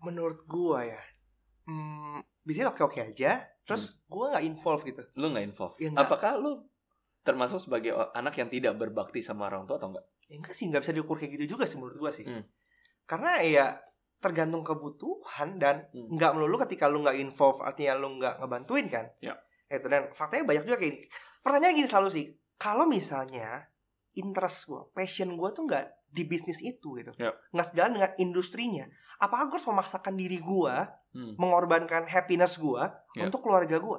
Menurut 0.00 0.44
gue 0.44 0.78
ya 0.86 1.02
hmm, 1.66 2.22
bisnis 2.42 2.66
oke 2.66 2.82
oke 2.84 3.00
aja 3.02 3.42
terus 3.66 4.04
gue 4.06 4.24
nggak 4.30 4.44
involve 4.44 4.82
gitu. 4.84 5.02
Lu 5.16 5.30
nggak 5.30 5.44
involve. 5.44 5.74
Ya, 5.78 5.90
apakah 5.96 6.38
lu 6.38 6.62
termasuk 7.22 7.58
sebagai 7.58 7.90
anak 8.14 8.38
yang 8.38 8.46
tidak 8.46 8.78
berbakti 8.78 9.18
sama 9.18 9.50
orang 9.50 9.66
tua 9.66 9.76
atau 9.76 9.90
enggak 9.90 10.06
ya 10.26 10.38
enggak 10.38 10.54
sih 10.54 10.66
nggak 10.66 10.82
bisa 10.82 10.94
diukur 10.94 11.18
kayak 11.18 11.32
gitu 11.34 11.58
juga 11.58 11.66
sih 11.66 11.74
menurut 11.74 11.98
gue 11.98 12.12
sih. 12.14 12.26
Hmm. 12.26 12.46
Karena 13.06 13.32
ya 13.40 13.66
tergantung 14.18 14.60
kebutuhan 14.60 15.56
dan 15.56 15.86
Hmm. 15.92 16.10
nggak 16.12 16.32
melulu 16.34 16.56
ketika 16.62 16.86
lu 16.86 17.00
nggak 17.00 17.16
involve 17.16 17.60
artinya 17.60 17.94
lu 17.94 18.18
nggak 18.18 18.40
ngebantuin 18.40 18.86
kan 18.88 19.06
Ya. 19.20 19.38
itu 19.68 19.86
dan 19.86 20.10
faktanya 20.12 20.44
banyak 20.44 20.62
juga 20.64 20.76
kayak 20.76 20.92
gini 20.92 21.06
pertanyaan 21.40 21.74
gini 21.74 21.88
selalu 21.88 22.08
sih 22.10 22.26
kalau 22.56 22.84
misalnya 22.84 23.68
interest 24.12 24.66
gue 24.66 24.82
passion 24.92 25.36
gue 25.36 25.48
tuh 25.52 25.64
nggak 25.64 25.84
di 26.08 26.22
bisnis 26.24 26.58
itu 26.58 26.96
gitu 26.96 27.12
Ya. 27.14 27.30
nggak 27.52 27.66
sejalan 27.66 27.92
dengan 27.94 28.10
industrinya 28.16 28.84
apakah 29.16 29.46
gue 29.46 29.56
harus 29.56 29.68
memaksakan 29.68 30.14
diri 30.14 30.38
gue 30.38 30.74
Hmm. 31.12 31.32
mengorbankan 31.36 32.04
happiness 32.04 32.56
gue 32.56 32.82
Ya. 33.14 33.24
untuk 33.24 33.40
keluarga 33.40 33.76
gue 33.76 33.98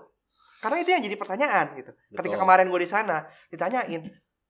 karena 0.58 0.78
itu 0.82 0.90
yang 0.90 1.04
jadi 1.04 1.16
pertanyaan 1.16 1.66
gitu 1.76 1.92
ketika 2.10 2.34
Betul. 2.34 2.42
kemarin 2.42 2.68
gue 2.68 2.82
di 2.82 2.90
sana 2.90 3.22
ditanyain 3.48 4.02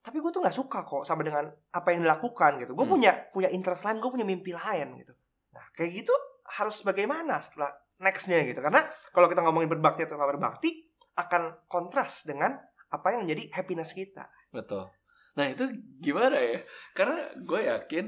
tapi 0.08 0.24
gue 0.24 0.32
tuh 0.32 0.40
nggak 0.40 0.56
suka 0.56 0.88
kok 0.88 1.04
sama 1.04 1.20
dengan 1.20 1.44
apa 1.52 1.88
yang 1.92 2.00
dilakukan 2.00 2.64
gitu. 2.64 2.72
Gue 2.72 2.88
Hmm. 2.88 2.96
punya 2.96 3.12
punya 3.28 3.52
interest 3.52 3.84
lain 3.84 4.00
gue 4.00 4.08
punya 4.08 4.24
mimpi 4.24 4.56
lain 4.56 4.96
gitu. 5.04 5.12
Nah 5.52 5.68
kayak 5.76 6.00
gitu 6.00 6.16
harus 6.48 6.80
bagaimana 6.80 7.36
setelah 7.44 7.68
nextnya 8.00 8.40
gitu. 8.48 8.64
Karena 8.64 8.88
kalau 9.12 9.28
kita 9.28 9.44
ngomongin 9.44 9.68
berbakti 9.68 10.08
atau 10.08 10.16
nggak 10.16 10.32
berbakti 10.40 10.88
akan 11.12 11.68
kontras 11.68 12.24
dengan 12.24 12.56
apa 12.88 13.12
yang 13.12 13.28
menjadi 13.28 13.52
happiness 13.52 13.92
kita. 13.92 14.32
Betul. 14.48 14.88
Nah 15.36 15.44
itu 15.44 15.68
gimana 16.00 16.40
ya? 16.40 16.64
Karena 16.96 17.28
gue 17.36 17.60
yakin 17.68 18.04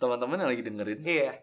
teman-teman 0.00 0.40
yang 0.40 0.50
lagi 0.50 0.64
dengerin 0.64 1.00
iya. 1.04 1.36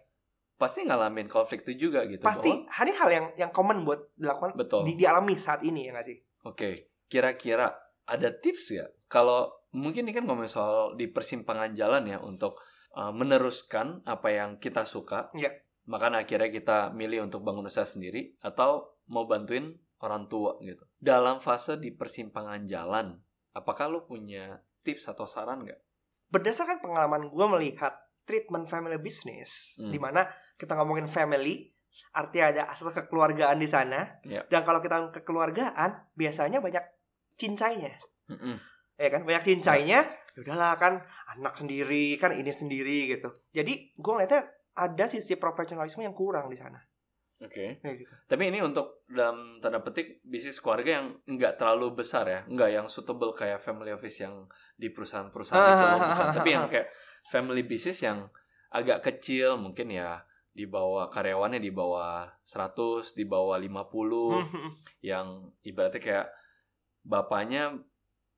pasti 0.58 0.84
ngalamin 0.84 1.30
konflik 1.30 1.62
itu 1.70 1.86
juga 1.88 2.04
gitu. 2.10 2.26
Pasti 2.26 2.50
bahwa- 2.50 2.82
ada 2.82 2.92
hal 2.98 3.10
yang 3.14 3.26
yang 3.38 3.52
common 3.54 3.86
buat 3.86 4.10
dilakukan 4.18 4.58
betul. 4.58 4.90
di, 4.90 4.98
dialami 4.98 5.38
saat 5.38 5.62
ini 5.62 5.86
ya 5.86 5.94
nggak 5.94 6.08
sih? 6.10 6.18
Oke, 6.50 6.98
kira-kira 7.06 7.70
ada 8.10 8.30
tips 8.34 8.74
ya? 8.74 8.90
Kalau 9.06 9.59
mungkin 9.72 10.10
ini 10.10 10.14
kan 10.16 10.26
ngomong 10.26 10.50
soal 10.50 10.94
di 10.96 11.06
persimpangan 11.10 11.74
jalan 11.74 12.06
ya 12.06 12.18
untuk 12.20 12.58
uh, 12.96 13.14
meneruskan 13.14 14.02
apa 14.06 14.30
yang 14.34 14.58
kita 14.58 14.86
suka. 14.86 15.30
Iya. 15.34 15.50
Makanya 15.90 16.22
akhirnya 16.26 16.50
kita 16.50 16.78
milih 16.94 17.26
untuk 17.26 17.42
bangun 17.42 17.66
usaha 17.66 17.86
sendiri 17.86 18.38
atau 18.42 18.98
mau 19.10 19.26
bantuin 19.26 19.74
orang 20.00 20.30
tua 20.30 20.56
gitu. 20.62 20.86
Dalam 20.96 21.42
fase 21.42 21.76
di 21.76 21.90
persimpangan 21.92 22.64
jalan, 22.66 23.18
apakah 23.52 23.90
lu 23.90 24.06
punya 24.06 24.62
tips 24.82 25.10
atau 25.10 25.26
saran 25.26 25.66
nggak? 25.66 25.82
berdasarkan 26.30 26.78
pengalaman 26.78 27.26
gue 27.34 27.48
melihat 27.58 27.90
treatment 28.22 28.70
family 28.70 29.02
business 29.02 29.74
Hmm. 29.82 29.90
di 29.90 29.98
mana 29.98 30.30
kita 30.62 30.78
ngomongin 30.78 31.10
family 31.10 31.74
artinya 32.14 32.46
ada 32.54 32.64
asas 32.70 32.94
kekeluargaan 32.94 33.58
di 33.58 33.66
sana 33.66 34.06
Ya. 34.22 34.46
dan 34.46 34.62
kalau 34.62 34.78
kita 34.78 35.10
kekeluargaan 35.10 36.14
biasanya 36.14 36.62
banyak 36.62 36.86
cincainya. 37.34 37.98
Ya 39.00 39.08
kan 39.08 39.24
banyak 39.24 39.44
cincainya 39.48 40.00
ya 40.36 40.40
udahlah 40.44 40.76
kan 40.76 41.00
anak 41.32 41.56
sendiri 41.56 42.20
kan 42.20 42.36
ini 42.36 42.52
sendiri 42.52 43.16
gitu 43.16 43.32
jadi 43.50 43.74
gue 43.96 44.12
ngeliatnya 44.12 44.44
ada 44.76 45.06
sisi 45.08 45.40
profesionalisme 45.40 46.04
yang 46.04 46.12
kurang 46.12 46.52
di 46.52 46.60
sana 46.60 46.78
Oke. 47.40 47.80
kayak 47.80 47.96
gitu 48.04 48.14
Tapi 48.28 48.52
ini 48.52 48.60
untuk 48.60 49.08
dalam 49.08 49.64
tanda 49.64 49.80
petik 49.80 50.20
bisnis 50.28 50.60
keluarga 50.60 51.00
yang 51.00 51.08
nggak 51.24 51.56
terlalu 51.56 52.04
besar 52.04 52.28
ya, 52.28 52.44
nggak 52.44 52.68
yang 52.76 52.86
suitable 52.92 53.32
kayak 53.32 53.64
family 53.64 53.96
office 53.96 54.20
yang 54.20 54.44
di 54.76 54.92
perusahaan-perusahaan 54.92 55.72
itu 55.72 55.86
loh, 55.88 56.00
bukan. 56.04 56.28
Tapi 56.44 56.50
yang 56.52 56.68
kayak 56.68 56.92
family 57.32 57.64
business 57.64 58.04
yang 58.04 58.28
agak 58.76 59.00
kecil 59.00 59.56
mungkin 59.56 59.88
ya 59.88 60.20
di 60.52 60.68
bawah 60.68 61.08
karyawannya 61.08 61.64
di 61.64 61.72
bawah 61.72 62.28
100, 62.44 63.16
di 63.16 63.24
bawah 63.24 63.56
50 63.56 63.72
Hmm. 64.52 64.70
yang 65.00 65.48
ibaratnya 65.64 66.02
kayak 66.04 66.28
bapaknya 67.08 67.80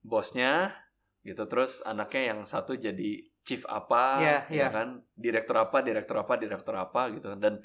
bosnya 0.01 0.74
gitu 1.22 1.46
terus 1.46 1.86
anaknya 1.86 2.34
yang 2.34 2.39
satu 2.43 2.74
jadi 2.74 3.22
chief 3.41 3.65
apa 3.70 4.22
Iya, 4.22 4.38
ya 4.50 4.58
iya. 4.58 4.67
kan 4.70 4.88
direktur 5.13 5.58
apa 5.58 5.81
direktur 5.81 6.17
apa 6.17 6.34
direktur 6.38 6.75
apa 6.77 7.10
gitu 7.13 7.34
dan 7.38 7.62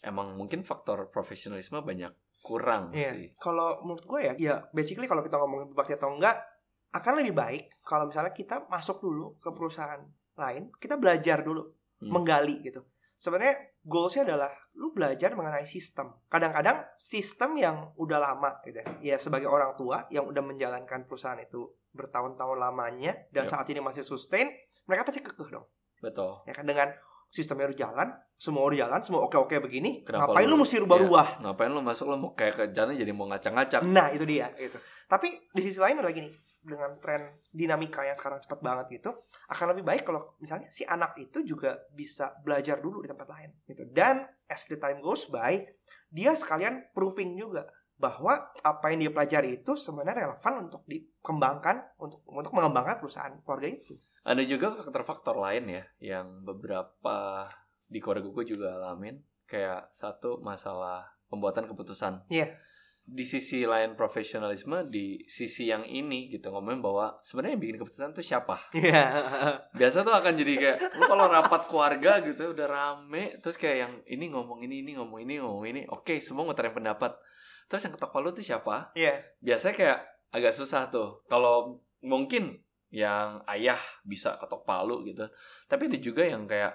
emang 0.00 0.36
mungkin 0.36 0.64
faktor 0.64 1.08
profesionalisme 1.08 1.80
banyak 1.80 2.12
kurang 2.44 2.92
Iya. 2.92 3.10
sih 3.12 3.24
Kalau 3.36 3.80
menurut 3.84 4.04
gue 4.04 4.20
ya, 4.20 4.32
ya 4.36 4.54
basically 4.72 5.08
kalau 5.08 5.24
kita 5.24 5.36
ngomongin 5.40 5.72
berbakti 5.72 5.96
atau 5.96 6.12
enggak, 6.12 6.44
akan 6.92 7.12
lebih 7.24 7.32
baik 7.32 7.62
kalau 7.80 8.08
misalnya 8.08 8.32
kita 8.32 8.68
masuk 8.68 9.00
dulu 9.00 9.36
ke 9.40 9.48
perusahaan 9.50 10.04
lain, 10.36 10.68
kita 10.76 11.00
belajar 11.00 11.40
dulu, 11.40 11.62
Hmm. 12.04 12.10
menggali 12.10 12.60
gitu. 12.60 12.84
Sebenarnya 13.16 13.54
goalsnya 13.84 14.24
adalah 14.24 14.50
lu 14.74 14.90
belajar 14.90 15.32
mengenai 15.32 15.64
sistem. 15.64 16.10
Kadang-kadang 16.26 16.82
sistem 16.96 17.54
yang 17.54 17.76
udah 17.94 18.18
lama 18.18 18.58
gitu 18.62 18.76
ya, 18.76 19.14
ya 19.14 19.16
sebagai 19.16 19.46
orang 19.46 19.72
tua 19.74 20.08
yang 20.08 20.24
udah 20.24 20.40
menjalankan 20.40 21.04
perusahaan 21.04 21.38
itu 21.38 21.62
bertahun-tahun 21.92 22.58
lamanya 22.58 23.14
dan 23.30 23.46
Yep. 23.46 23.50
saat 23.50 23.66
ini 23.68 23.78
masih 23.78 24.02
sustain, 24.02 24.50
mereka 24.84 25.04
pasti 25.04 25.20
kekeh 25.20 25.48
dong. 25.48 25.66
betul 25.96 26.42
Ya 26.42 26.52
kan 26.52 26.64
dengan 26.64 26.90
sistemnya 27.28 27.64
udah 27.66 27.78
jalan, 27.78 28.08
semua 28.34 28.62
udah 28.62 28.78
jalan, 28.78 29.00
semua 29.00 29.20
oke-oke 29.22 29.56
begini, 29.58 30.02
Kenapa 30.02 30.30
ngapain 30.30 30.44
lu 30.44 30.52
lu- 30.52 30.60
mesti 30.60 30.76
rubah-rubah? 30.78 31.26
ngapain 31.40 31.70
lu 31.70 31.80
masuk 31.80 32.06
lu 32.06 32.16
mau 32.16 32.30
kayak 32.32 32.54
ke 32.54 32.64
jalan 32.70 32.92
jadi 32.92 33.10
mau 33.10 33.26
ngacak-ngacak 33.26 33.80
Nah 33.84 34.10
itu 34.10 34.22
dia 34.22 34.50
gitu. 34.54 34.76
Tapi 35.04 35.28
di 35.48 35.60
sisi 35.60 35.78
lain 35.78 35.96
ada 35.96 36.10
gini 36.10 36.28
dengan 36.64 36.96
tren 36.98 37.36
dinamika 37.52 38.02
yang 38.02 38.16
sekarang 38.16 38.40
cepat 38.40 38.58
banget 38.64 39.00
gitu 39.00 39.12
akan 39.52 39.76
lebih 39.76 39.84
baik 39.84 40.02
kalau 40.08 40.34
misalnya 40.40 40.66
si 40.72 40.82
anak 40.88 41.12
itu 41.20 41.44
juga 41.44 41.76
bisa 41.92 42.32
belajar 42.40 42.80
dulu 42.80 43.04
di 43.04 43.08
tempat 43.12 43.28
lain 43.28 43.50
gitu 43.68 43.84
dan 43.92 44.24
as 44.48 44.64
the 44.66 44.80
time 44.80 45.04
goes 45.04 45.28
by 45.28 45.60
dia 46.08 46.32
sekalian 46.32 46.88
proving 46.96 47.36
juga 47.36 47.68
bahwa 47.94 48.50
apa 48.64 48.90
yang 48.90 49.06
dia 49.06 49.12
pelajari 49.14 49.62
itu 49.62 49.78
sebenarnya 49.78 50.26
relevan 50.26 50.66
untuk 50.66 50.82
dikembangkan 50.88 51.94
untuk 52.00 52.26
untuk 52.26 52.52
mengembangkan 52.52 52.98
perusahaan 52.98 53.34
keluarga 53.46 53.70
itu. 53.70 53.94
ada 54.24 54.42
juga 54.42 54.74
faktor-faktor 54.74 55.36
lain 55.38 55.64
ya 55.68 55.84
yang 56.02 56.42
beberapa 56.42 57.46
di 57.86 58.02
keluarga 58.02 58.26
gue 58.26 58.44
juga 58.56 58.74
alamin 58.80 59.20
kayak 59.46 59.92
satu 59.94 60.40
masalah 60.40 61.06
pembuatan 61.28 61.68
keputusan 61.68 62.26
Iya. 62.32 62.56
Di 63.04 63.20
sisi 63.28 63.68
lain 63.68 63.92
profesionalisme 63.92 64.88
di 64.88 65.20
sisi 65.28 65.68
yang 65.68 65.84
ini 65.84 66.32
gitu 66.32 66.48
ngomongin 66.48 66.80
bahwa 66.80 67.20
sebenarnya 67.20 67.60
yang 67.60 67.62
bikin 67.62 67.76
keputusan 67.84 68.16
tuh 68.16 68.24
siapa? 68.24 68.56
Iya. 68.72 69.04
biasa 69.78 70.00
tuh 70.00 70.16
akan 70.16 70.32
jadi 70.32 70.52
kayak 70.56 70.78
lu 70.96 71.04
kalau 71.04 71.28
rapat 71.28 71.68
keluarga 71.68 72.24
gitu 72.24 72.56
udah 72.56 72.64
rame 72.64 73.36
terus 73.44 73.60
kayak 73.60 73.76
yang 73.76 73.92
ini 74.08 74.32
ngomong 74.32 74.64
ini 74.64 74.80
ini 74.80 74.96
ngomong 74.96 75.20
ini 75.20 75.36
ngomong 75.36 75.64
ini 75.68 75.80
oke 75.92 76.16
semua 76.24 76.48
ngutarain 76.48 76.72
pendapat. 76.72 77.12
Terus 77.68 77.84
yang 77.84 77.92
ketok 77.96 78.12
palu 78.12 78.32
tuh 78.32 78.44
siapa? 78.44 78.92
Iya. 78.96 79.20
biasanya 79.44 79.74
kayak 79.76 79.98
agak 80.32 80.52
susah 80.56 80.88
tuh. 80.88 81.24
Kalau 81.28 81.84
mungkin 82.00 82.56
yang 82.88 83.44
ayah 83.52 83.80
bisa 84.00 84.40
ketok 84.40 84.64
palu 84.64 85.04
gitu. 85.04 85.28
Tapi 85.68 85.92
ada 85.92 85.98
juga 86.00 86.24
yang 86.24 86.48
kayak 86.48 86.72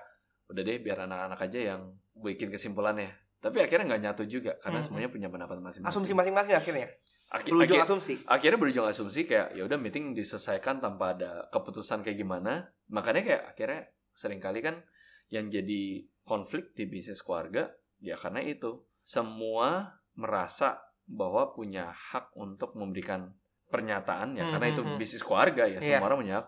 udah 0.50 0.62
deh 0.62 0.78
biar 0.82 1.10
anak-anak 1.10 1.40
aja 1.46 1.74
yang 1.74 1.82
bikin 2.14 2.50
kesimpulannya 2.50 3.29
tapi 3.40 3.58
akhirnya 3.60 3.86
nggak 3.90 4.04
nyatu 4.04 4.24
juga 4.26 4.52
karena 4.58 4.80
Mhm. 4.80 4.86
semuanya 4.86 5.10
punya 5.10 5.28
pendapat 5.28 5.58
masing-masing 5.58 5.88
Asumsi 5.90 6.12
masing-masing 6.12 6.54
akhirnya. 6.54 6.88
Aki- 7.30 7.54
Berujung 7.54 7.80
asumsi. 7.80 8.14
akhirnya 8.26 8.58
berujung 8.58 8.84
asumsi 8.84 9.24
kayak 9.24 9.54
ya 9.54 9.64
udah 9.64 9.78
meeting 9.78 10.12
diselesaikan 10.12 10.82
tanpa 10.82 11.14
ada 11.14 11.46
keputusan 11.48 12.02
kayak 12.02 12.18
gimana 12.18 12.66
makanya 12.88 13.22
kayak 13.24 13.44
akhirnya 13.54 13.82
sering 14.12 14.42
kali 14.42 14.60
kan 14.60 14.82
yang 15.30 15.46
jadi 15.48 16.04
konflik 16.26 16.74
di 16.74 16.86
bisnis 16.86 17.22
keluarga 17.22 17.70
ya 18.00 18.18
karena 18.18 18.42
itu 18.42 18.82
semua 19.00 19.94
merasa 20.14 20.82
bahwa 21.06 21.54
punya 21.54 21.90
hak 21.90 22.34
untuk 22.34 22.74
memberikan 22.74 23.30
pernyataan 23.68 24.34
ya 24.34 24.50
karena 24.50 24.68
itu 24.68 24.82
Mhm. 24.82 24.98
bisnis 24.98 25.22
keluarga 25.22 25.64
ya 25.64 25.78
semua 25.78 26.02
Iya. 26.02 26.06
orang 26.06 26.18
punya 26.20 26.36
hak 26.42 26.48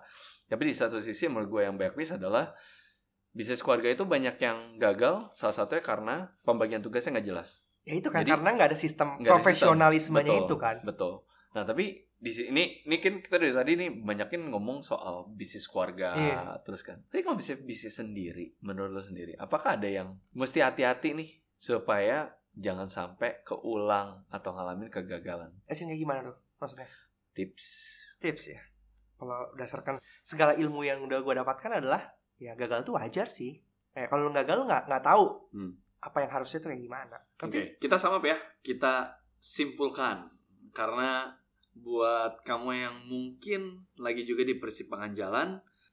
tapi 0.49 0.63
di 0.65 0.73
satu 0.73 0.97
sisi 0.97 1.29
menurut 1.29 1.47
gue 1.47 1.61
yang 1.63 1.77
backpiece 1.77 2.17
adalah 2.17 2.49
bisnis 3.31 3.59
keluarga 3.59 3.87
itu 3.89 4.03
banyak 4.03 4.35
yang 4.37 4.57
gagal 4.75 5.31
salah 5.31 5.55
satunya 5.55 5.79
karena 5.79 6.15
pembagian 6.41 6.79
tugasnya 6.79 7.19
nggak 7.19 7.27
jelas 7.27 7.63
Ya 7.81 7.97
itu 7.97 8.13
kan 8.13 8.21
Jadi, 8.21 8.37
karena 8.37 8.49
nggak 8.53 8.69
ada 8.69 8.77
sistem 8.77 9.07
nggak 9.09 9.25
ada 9.25 9.25
sistem. 9.25 9.41
profesionalismenya 9.41 10.31
Betul. 10.31 10.45
itu 10.45 10.55
kan. 10.55 10.75
Betul. 10.85 11.13
Nah, 11.51 11.63
tapi 11.65 11.85
di 12.13 12.29
sini 12.29 12.85
ini 12.85 13.01
kan 13.01 13.17
kita 13.17 13.41
dari 13.41 13.49
tadi 13.49 13.71
nih 13.73 13.89
banyakin 13.97 14.53
ngomong 14.53 14.85
soal 14.85 15.25
bisnis 15.27 15.65
keluarga 15.65 16.13
Iya. 16.13 16.61
terus 16.61 16.85
kan. 16.85 17.01
Tapi 17.09 17.25
kalau 17.25 17.33
bisnis 17.33 17.57
bisnis 17.59 17.97
sendiri, 17.97 18.53
menurut 18.61 18.93
lo 18.93 19.01
sendiri, 19.01 19.33
apakah 19.33 19.81
ada 19.81 19.89
yang 19.89 20.13
mesti 20.31 20.61
hati-hati 20.61 21.17
nih 21.17 21.29
supaya 21.57 22.29
jangan 22.53 22.85
sampai 22.85 23.41
keulang 23.41 24.29
atau 24.29 24.53
ngalamin 24.53 24.93
kegagalan? 24.93 25.49
Actionnya 25.65 25.97
gimana 25.97 26.29
tuh 26.29 26.37
maksudnya? 26.61 26.85
Tips. 27.33 27.65
tips 28.21 28.43
ya 28.47 28.61
kalau 29.17 29.49
berdasarkan 29.53 29.97
segala 30.21 30.53
ilmu 30.53 30.85
yang 30.85 31.01
udah 31.01 31.17
gue 31.19 31.33
dapatkan 31.33 31.81
adalah 31.81 32.13
ya 32.41 32.57
gagal 32.57 32.81
tuh 32.81 32.97
wajar 32.97 33.29
sih 33.29 33.61
eh 33.93 34.09
kalau 34.09 34.27
lu 34.27 34.31
gagal 34.33 34.57
lu 34.57 34.65
nggak 34.65 34.89
nggak 34.89 35.03
tahu 35.05 35.25
Hmm. 35.53 35.77
apa 36.01 36.25
yang 36.25 36.31
harusnya 36.33 36.57
tuh 36.57 36.73
kayak 36.73 36.81
gimana 36.81 37.17
tapi 37.37 37.77
kita 37.81 37.97
sama 37.97 38.21
ya. 38.21 38.37
Kita 38.61 39.17
simpulkan 39.41 40.29
karena 40.77 41.33
buat 41.73 42.45
kamu 42.45 42.69
yang 42.77 42.95
mungkin 43.09 43.89
lagi 43.97 44.21
juga 44.21 44.45
di 44.45 44.53
persimpangan 44.61 45.11
jalan, 45.17 45.47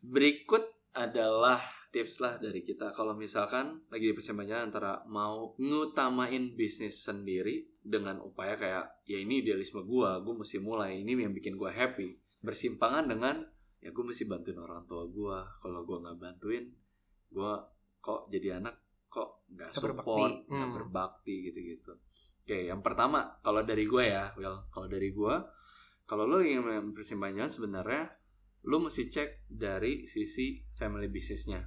berikut 0.04 0.92
adalah 0.92 1.62
tips 1.88 2.20
lah 2.20 2.36
dari 2.36 2.60
kita. 2.60 2.92
Kalau 2.92 3.16
misalkan 3.16 3.80
lagi 3.88 4.12
di 4.12 4.14
persimpangan 4.14 4.48
jalan 4.52 4.64
antara 4.68 4.92
mau 5.08 5.56
ngutamain 5.56 6.52
bisnis 6.52 7.00
sendiri 7.00 7.64
dengan 7.80 8.20
upaya 8.20 8.60
kayak 8.60 9.08
ya 9.08 9.16
ini 9.16 9.40
idealisme 9.40 9.80
gua, 9.88 10.20
gua 10.20 10.44
mesti 10.44 10.60
mulai, 10.60 11.00
ini 11.00 11.16
yang 11.16 11.32
bikin 11.32 11.56
gua 11.56 11.72
happy. 11.72 12.20
Bersimpangan 12.44 13.08
dengan 13.08 13.40
ya 13.78 13.94
gua 13.94 14.04
mesti 14.10 14.24
bantuin 14.26 14.58
orang 14.58 14.84
tua 14.86 15.06
gua. 15.06 15.46
Kalau 15.62 15.82
gua 15.86 16.02
nggak 16.02 16.18
bantuin, 16.18 16.64
gua 17.30 17.62
kok 17.98 18.30
jadi 18.30 18.62
anak 18.62 18.74
kok 19.08 19.44
nggak 19.52 19.72
support, 19.72 20.44
nggak 20.46 20.68
Hmm. 20.68 20.74
berbakti 20.76 21.48
gitu-gitu. 21.48 21.96
Oke, 22.44 22.64
yang 22.64 22.80
pertama 22.80 23.36
kalau 23.44 23.60
dari 23.60 23.84
gue 23.84 24.08
ya, 24.08 24.32
Will, 24.40 24.64
kalau 24.72 24.88
dari 24.88 25.12
gue, 25.12 25.34
kalau 26.08 26.24
lo 26.24 26.40
ingin 26.40 26.96
persimpangan 26.96 27.52
sebenarnya 27.52 28.08
lo 28.64 28.80
mesti 28.80 29.12
cek 29.12 29.44
dari 29.52 30.08
sisi 30.08 30.56
family 30.72 31.12
bisnisnya. 31.12 31.60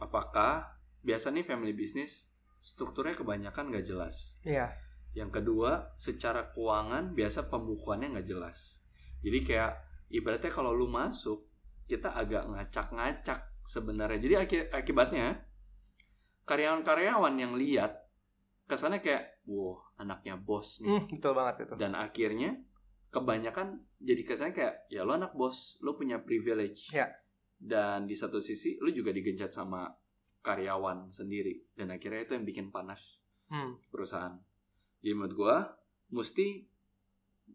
Apakah 0.00 0.80
biasa 1.04 1.28
nih 1.30 1.44
family 1.44 1.76
business 1.76 2.32
strukturnya 2.56 3.12
kebanyakan 3.18 3.68
nggak 3.68 3.84
jelas. 3.84 4.40
iya 4.48 4.72
Yang 5.12 5.42
kedua, 5.42 5.92
secara 6.00 6.48
keuangan 6.56 7.12
biasa 7.12 7.52
pembukuannya 7.52 8.16
nggak 8.16 8.28
jelas. 8.32 8.80
Jadi 9.20 9.44
kayak 9.44 9.76
ibaratnya 10.12 10.52
kalau 10.52 10.76
lu 10.76 10.86
masuk 10.86 11.48
kita 11.88 12.12
agak 12.12 12.46
ngacak-ngacak 12.46 13.40
sebenarnya. 13.64 14.20
Jadi 14.20 14.34
aki- 14.36 14.70
akibatnya 14.70 15.40
karyawan-karyawan 16.44 17.34
yang 17.38 17.56
lihat 17.56 17.96
kesannya 18.68 19.00
kayak, 19.00 19.42
wow 19.48 19.80
anaknya 19.98 20.36
bos 20.38 20.80
nih. 20.82 20.90
Hmm, 20.90 21.04
betul 21.08 21.32
banget 21.34 21.66
itu. 21.68 21.74
Dan 21.78 21.92
akhirnya 21.96 22.50
kebanyakan 23.12 23.82
jadi 24.00 24.22
kesannya 24.24 24.54
kayak, 24.54 24.74
ya 24.88 25.02
lo 25.04 25.16
anak 25.16 25.32
bos, 25.36 25.76
lo 25.84 25.94
punya 25.96 26.20
privilege. 26.22 26.92
Ya. 26.92 27.08
Dan 27.56 28.10
di 28.10 28.14
satu 28.16 28.42
sisi 28.42 28.76
lo 28.82 28.90
juga 28.90 29.14
digencat 29.14 29.54
sama 29.54 29.86
karyawan 30.42 31.12
sendiri. 31.14 31.70
Dan 31.76 31.94
akhirnya 31.94 32.26
itu 32.26 32.32
yang 32.34 32.46
bikin 32.46 32.68
panas 32.74 33.24
Hmm. 33.52 33.76
perusahaan. 33.92 34.32
Jadi 35.04 35.12
menurut 35.12 35.34
gua 35.36 35.56
mesti 36.08 36.64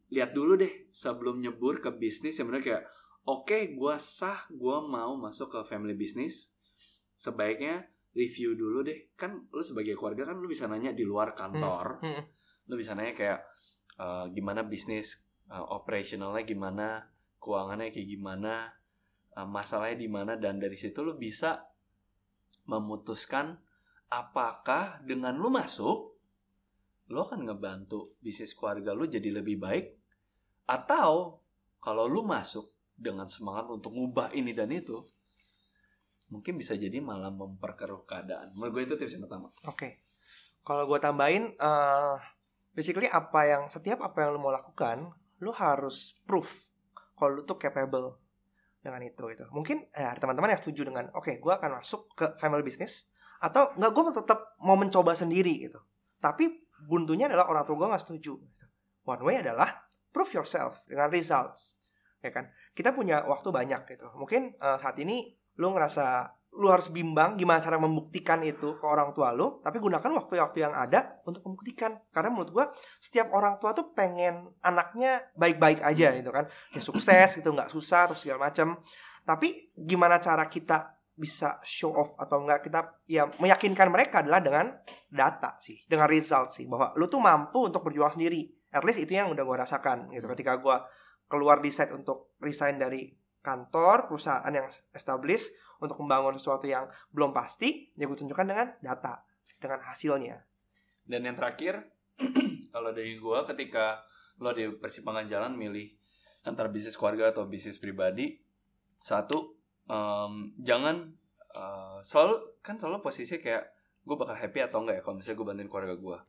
lihat 0.09 0.31
dulu 0.31 0.55
deh 0.55 0.89
sebelum 0.93 1.43
nyebur 1.43 1.83
ke 1.83 1.91
bisnis 1.95 2.37
yang 2.39 2.49
benar 2.51 2.63
kayak 2.63 2.83
oke 3.27 3.57
gua 3.75 3.99
sah 3.99 4.47
gua 4.53 4.81
mau 4.81 5.17
masuk 5.19 5.51
ke 5.51 5.59
family 5.67 5.93
business. 5.93 6.55
Sebaiknya 7.17 7.85
review 8.13 8.57
dulu 8.57 8.85
deh. 8.85 9.13
Kan 9.17 9.49
lu 9.49 9.61
sebagai 9.61 9.93
keluarga 9.93 10.29
kan 10.33 10.37
lu 10.37 10.47
bisa 10.49 10.65
nanya 10.65 10.93
di 10.93 11.05
luar 11.05 11.37
kantor. 11.37 12.01
Hmm. 12.01 12.23
lu 12.67 12.75
bisa 12.75 12.91
nanya 12.99 13.15
kayak 13.15 13.39
eh, 13.95 14.25
gimana 14.35 14.67
bisnis? 14.67 15.23
Eh, 15.47 15.65
operationalnya 15.71 16.43
gimana? 16.43 16.87
Keuangannya 17.39 17.95
kayak 17.95 18.09
gimana? 18.11 18.67
Eh, 19.31 19.47
masalahnya 19.47 19.97
di 20.01 20.09
mana? 20.11 20.35
Dan 20.35 20.59
dari 20.59 20.75
situ 20.75 20.99
lu 20.99 21.15
bisa 21.15 21.63
memutuskan 22.67 23.55
apakah 24.11 24.99
dengan 25.03 25.39
lu 25.39 25.47
masuk 25.47 26.16
lu 27.07 27.23
akan 27.23 27.47
ngebantu 27.47 28.17
bisnis 28.19 28.51
keluarga 28.55 28.91
lu 28.91 29.07
jadi 29.07 29.31
lebih 29.31 29.59
baik 29.59 29.95
atau 30.67 31.39
kalau 31.79 32.05
lu 32.09 32.27
masuk 32.27 32.73
dengan 32.97 33.29
semangat 33.29 33.69
untuk 33.71 33.95
ngubah 33.95 34.35
ini 34.35 34.51
dan 34.51 34.73
itu 34.73 34.99
mungkin 36.27 36.59
bisa 36.59 36.75
jadi 36.75 36.99
malah 36.99 37.31
memperkeruh 37.31 38.03
keadaan 38.03 38.51
menurut 38.51 38.71
gue 38.75 38.83
itu 38.91 38.95
tips 38.99 39.15
yang 39.15 39.23
pertama 39.23 39.47
Oke. 39.63 40.07
Kalau 40.67 40.83
gue 40.83 40.99
tambahin, 40.99 41.55
eh 41.55 42.15
basically 42.75 43.07
apa 43.07 43.47
yang 43.47 43.71
setiap 43.71 44.03
apa 44.03 44.27
yang 44.27 44.35
lu 44.35 44.43
mau 44.43 44.51
lakukan, 44.51 45.15
lu 45.39 45.55
harus 45.55 46.19
proof 46.27 46.75
kalau 47.15 47.39
lu 47.39 47.47
tuh 47.47 47.55
capable 47.55 48.19
dengan 48.83 48.99
itu 48.99 49.31
itu. 49.31 49.47
Mungkin 49.55 49.87
eh, 49.95 50.11
teman-teman 50.19 50.51
yang 50.51 50.59
setuju 50.59 50.91
dengan, 50.91 51.07
oke, 51.15 51.39
gue 51.39 51.53
akan 51.55 51.79
masuk 51.79 52.11
ke 52.19 52.35
family 52.43 52.67
business 52.67 53.07
atau 53.39 53.71
nggak 53.79 53.91
gue 53.95 54.03
tetap 54.19 54.59
mau 54.59 54.75
mencoba 54.75 55.15
sendiri 55.15 55.71
gitu. 55.71 55.79
Tapi 56.19 56.66
buntunya 56.85 57.25
adalah 57.25 57.49
orang 57.49 57.63
tua 57.65 57.75
gue 57.79 57.87
nggak 57.89 58.03
setuju. 58.03 58.33
One 59.07 59.23
way 59.23 59.39
adalah 59.41 59.87
prove 60.11 60.35
yourself 60.35 60.83
dengan 60.85 61.07
results, 61.09 61.79
ya 62.19 62.29
kan? 62.29 62.51
Kita 62.75 62.91
punya 62.91 63.23
waktu 63.23 63.49
banyak 63.49 63.87
gitu. 63.87 64.07
Mungkin 64.19 64.57
eh, 64.59 64.77
saat 64.77 64.99
ini 64.99 65.31
lu 65.57 65.73
ngerasa 65.73 66.37
lu 66.57 66.73
harus 66.73 66.89
bimbang 66.89 67.37
gimana 67.37 67.61
cara 67.61 67.77
membuktikan 67.77 68.41
itu 68.41 68.73
ke 68.73 68.85
orang 68.85 69.13
tua 69.13 69.29
lu, 69.29 69.61
tapi 69.61 69.77
gunakan 69.77 70.09
waktu-waktu 70.09 70.57
yang 70.65 70.73
ada 70.73 71.21
untuk 71.29 71.45
membuktikan. 71.45 72.01
Karena 72.09 72.33
menurut 72.33 72.49
gua 72.49 72.65
setiap 72.97 73.29
orang 73.29 73.61
tua 73.61 73.77
tuh 73.77 73.93
pengen 73.93 74.49
anaknya 74.65 75.21
baik-baik 75.37 75.85
aja 75.85 76.17
gitu 76.17 76.33
kan, 76.33 76.49
ya 76.73 76.81
sukses 76.81 77.37
gitu 77.37 77.53
nggak 77.53 77.69
susah 77.69 78.09
terus 78.09 78.25
segala 78.25 78.49
macam. 78.49 78.81
Tapi 79.21 79.69
gimana 79.77 80.17
cara 80.17 80.49
kita 80.49 80.96
bisa 81.17 81.57
show 81.65 81.89
off 81.97 82.13
atau 82.21 82.45
enggak 82.45 82.69
kita 82.69 83.01
ya 83.09 83.25
meyakinkan 83.41 83.89
mereka 83.89 84.21
adalah 84.21 84.37
dengan 84.39 84.69
data 85.09 85.57
sih, 85.57 85.81
dengan 85.89 86.05
result 86.05 86.53
sih 86.53 86.69
bahwa 86.69 86.93
lu 86.93 87.09
tuh 87.09 87.17
mampu 87.17 87.65
untuk 87.65 87.81
berjuang 87.81 88.13
sendiri. 88.13 88.45
At 88.69 88.85
least 88.85 89.01
itu 89.01 89.17
yang 89.17 89.33
udah 89.33 89.41
gua 89.41 89.65
rasakan 89.65 90.13
gitu 90.13 90.29
ketika 90.29 90.61
gua 90.61 90.85
keluar 91.25 91.59
decide 91.59 91.91
untuk 91.91 92.37
resign 92.39 92.77
dari 92.77 93.11
kantor 93.41 94.11
perusahaan 94.11 94.51
yang 94.51 94.67
established 94.93 95.55
untuk 95.79 95.97
membangun 96.03 96.35
sesuatu 96.35 96.65
yang 96.65 96.89
belum 97.13 97.31
pasti, 97.31 97.93
ya 97.95 98.09
gue 98.09 98.17
tunjukkan 98.17 98.47
dengan 98.49 98.67
data, 98.81 99.23
dengan 99.61 99.79
hasilnya. 99.85 100.37
Dan 101.07 101.23
yang 101.23 101.37
terakhir, 101.37 101.87
kalau 102.73 102.91
dari 102.91 103.15
gua 103.15 103.47
ketika 103.47 104.03
lo 104.37 104.51
di 104.51 104.67
persimpangan 104.69 105.25
jalan 105.25 105.53
milih 105.55 105.87
antara 106.45 106.67
bisnis 106.69 106.99
keluarga 106.99 107.31
atau 107.31 107.47
bisnis 107.47 107.79
pribadi, 107.79 108.37
satu 109.01 109.55
em, 109.87 110.51
jangan 110.59 111.13
eh, 111.57 111.97
selalu 112.05 112.61
kan 112.61 112.77
selalu 112.77 113.01
posisi 113.01 113.41
kayak 113.41 113.65
gue 114.05 114.15
bakal 114.15 114.37
happy 114.37 114.61
atau 114.61 114.85
enggak 114.85 115.01
ya 115.01 115.03
kalau 115.03 115.15
misalnya 115.17 115.37
gue 115.41 115.47
bantuin 115.49 115.69
keluarga 115.69 115.95
gua 115.97 116.19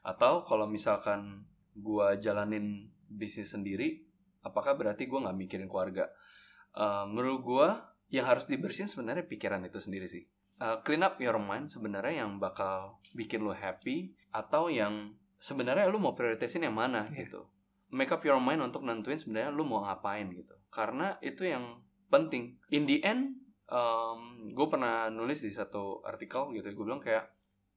atau 0.00 0.40
kalau 0.48 0.64
misalkan 0.64 1.44
gua 1.76 2.16
jalanin 2.16 2.88
bisnis 3.10 3.52
sendiri, 3.52 4.00
apakah 4.40 4.72
berarti 4.78 5.04
gua 5.04 5.28
nggak 5.28 5.36
mikirin 5.36 5.68
keluarga? 5.68 6.08
Eh, 6.72 7.04
menurut 7.04 7.40
gua 7.44 7.68
yang 8.08 8.26
harus 8.26 8.48
dibersihin 8.48 8.88
sebenarnya 8.88 9.28
pikiran 9.28 9.60
itu 9.66 9.78
sendiri 9.78 10.08
sih. 10.08 10.24
Eh, 10.60 10.76
clean 10.84 11.04
up 11.04 11.20
your 11.20 11.36
mind 11.36 11.68
sebenarnya 11.68 12.24
yang 12.24 12.40
bakal 12.40 13.00
bikin 13.12 13.44
lo 13.44 13.52
happy 13.52 14.12
atau 14.32 14.72
yang 14.72 15.16
sebenarnya 15.40 15.88
lu 15.88 16.00
mau 16.00 16.12
prioritasin 16.16 16.64
yang 16.68 16.76
mana 16.76 17.08
Iya. 17.12 17.26
gitu. 17.28 17.48
Make 17.90 18.12
up 18.14 18.22
your 18.22 18.38
mind 18.38 18.62
untuk 18.62 18.86
nentuin 18.86 19.18
sebenarnya 19.18 19.50
lu 19.50 19.66
mau 19.66 19.82
ngapain 19.82 20.30
gitu. 20.30 20.54
Karena 20.70 21.18
itu 21.20 21.42
yang 21.42 21.82
penting. 22.06 22.54
In 22.70 22.86
the 22.86 23.02
end, 23.02 23.34
gue 24.50 24.66
pernah 24.66 25.06
nulis 25.08 25.46
di 25.46 25.52
satu 25.54 26.02
artikel 26.02 26.50
gitu. 26.54 26.66
Gue 26.74 26.84
bilang 26.90 27.02
kayak 27.02 27.24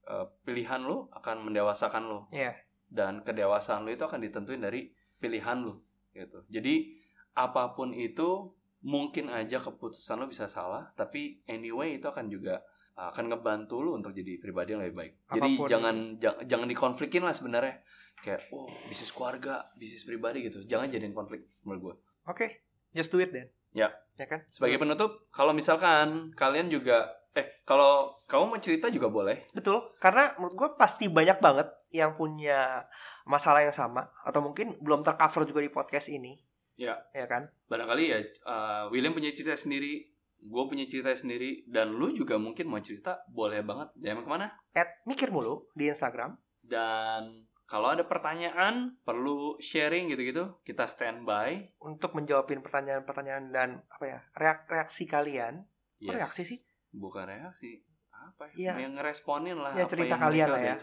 eh, 0.09 0.25
pilihan 0.41 0.81
lu 0.81 1.05
akan 1.13 1.45
mendewasakan 1.45 2.03
lu. 2.09 2.19
Iya. 2.33 2.57
Dan 2.89 3.21
kedewasaan 3.21 3.85
lu 3.85 3.93
itu 3.93 4.05
akan 4.05 4.21
ditentuin 4.21 4.61
dari 4.61 4.89
pilihan 5.21 5.61
lu 5.61 5.77
gitu. 6.13 6.45
Jadi 6.49 6.93
apa 7.33 7.73
pun 7.73 7.93
itu 7.93 8.53
mungkin 8.83 9.31
aja 9.31 9.57
keputusan 9.63 10.19
lu 10.19 10.27
bisa 10.29 10.45
salah, 10.45 10.91
tapi 10.93 11.41
anyway 11.47 11.97
itu 11.97 12.05
akan 12.05 12.27
juga 12.29 12.61
uh, 12.99 13.09
akan 13.09 13.31
ngebantu 13.31 13.81
lu 13.81 13.95
untuk 13.95 14.11
jadi 14.13 14.37
pribadi 14.37 14.75
yang 14.75 14.83
lebih 14.83 14.97
baik. 14.99 15.13
Jadi 15.33 15.51
Apa 15.55 15.59
pun. 15.63 15.67
jangan 15.71 15.95
ja- 16.19 16.39
jangan 16.45 16.67
dikonflikin 16.69 17.23
lah 17.23 17.33
sebenarnya. 17.33 17.81
Kayak 18.21 18.51
oh 18.51 18.69
bisnis 18.87 19.11
keluarga, 19.15 19.71
bisnis 19.79 20.03
pribadi 20.03 20.45
gitu. 20.45 20.61
Jangan 20.67 20.91
jadiin 20.91 21.15
konflik 21.15 21.47
menurut 21.63 21.81
gue. 21.81 21.95
Oke, 22.29 22.47
just 22.91 23.09
do 23.09 23.17
it 23.23 23.31
then. 23.33 23.49
Ya. 23.73 23.89
Ya 24.17 24.25
kan? 24.29 24.45
Sebagai 24.49 24.77
penutup, 24.77 25.25
kalau 25.33 25.51
misalkan 25.51 26.29
kalian 26.37 26.69
juga 26.69 27.09
eh 27.33 27.65
kalau 27.65 28.21
kamu 28.29 28.43
mau 28.53 28.61
cerita 28.61 28.93
juga 28.93 29.09
boleh. 29.09 29.49
Betul, 29.57 29.81
karena 29.97 30.37
menurut 30.37 30.53
gue 30.53 30.69
pasti 30.77 31.09
banyak 31.09 31.41
banget 31.41 31.65
yang 31.89 32.13
punya 32.13 32.85
masalah 33.25 33.65
yang 33.65 33.73
sama 33.73 34.05
atau 34.21 34.39
mungkin 34.45 34.77
belum 34.77 35.01
tercover 35.01 35.49
juga 35.49 35.61
di 35.65 35.73
podcast 35.73 36.13
ini. 36.13 36.37
Ya. 36.77 37.01
Ya 37.13 37.25
kan? 37.25 37.49
Barangkali 37.69 38.03
ya 38.09 38.19
uh, 38.45 38.85
William 38.93 39.17
punya 39.17 39.33
cerita 39.33 39.57
sendiri, 39.57 40.13
gue 40.41 40.63
punya 40.69 40.85
cerita 40.85 41.09
sendiri, 41.13 41.65
dan 41.65 41.89
lu 41.93 42.13
juga 42.13 42.37
mungkin 42.37 42.69
mau 42.69 42.81
cerita, 42.81 43.25
boleh 43.29 43.65
banget. 43.65 43.89
DM 43.97 44.21
ke 44.21 44.29
mana? 44.29 44.53
At 44.77 45.01
mikir 45.09 45.33
mulu 45.33 45.69
di 45.73 45.89
Instagram. 45.89 46.37
Dan 46.61 47.49
kalau 47.63 47.89
ada 47.89 48.03
pertanyaan, 48.03 48.99
perlu 49.01 49.55
sharing 49.57 50.07
gitu-gitu, 50.07 50.59
kita 50.61 50.83
standby. 50.83 51.71
untuk 51.79 52.13
menjawabin 52.13 52.59
pertanyaan-pertanyaan 52.59 53.45
dan 53.49 53.69
apa 53.87 54.05
ya 54.05 54.19
reak- 54.33 54.67
reaksi 54.67 55.03
kalian 55.03 55.63
Yes. 55.97 56.15
reaksi 56.17 56.43
sih? 56.45 56.59
Bukan 56.91 57.23
reaksi. 57.25 57.79
Apa 58.11 58.51
Iya. 58.53 58.75
ya? 58.75 58.83
Yang 58.83 58.93
ngeresponin 58.95 59.57
lah 59.57 59.71
ya 59.71 59.81
apa 59.81 59.89
cerita 59.89 60.13
yang 60.13 60.21
kalian 60.21 60.47
lah 60.47 60.61
ya. 60.61 60.75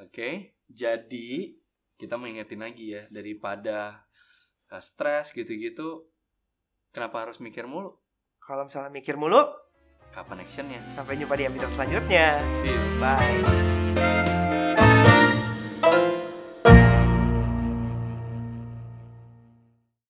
Oke, 0.00 0.28
jadi 0.66 1.28
kita 1.94 2.14
mengingetin 2.14 2.58
lagi 2.58 2.90
ya, 2.90 3.04
daripada 3.08 4.06
uh, 4.66 4.78
stres 4.78 5.30
gitu-gitu, 5.30 6.08
kenapa 6.90 7.22
harus 7.22 7.38
mikir 7.38 7.64
mulu? 7.64 7.96
kalau 8.40 8.66
misalnya 8.66 8.90
mikir 8.90 9.14
mulu 9.14 9.46
Kapan 10.10 10.42
actionnya? 10.42 10.80
sampai 10.90 11.14
jumpa 11.14 11.36
di 11.36 11.44
episode 11.44 11.70
selanjutnya 11.70 12.42
See 12.56 12.66
you. 12.66 12.80
bye 12.98 14.26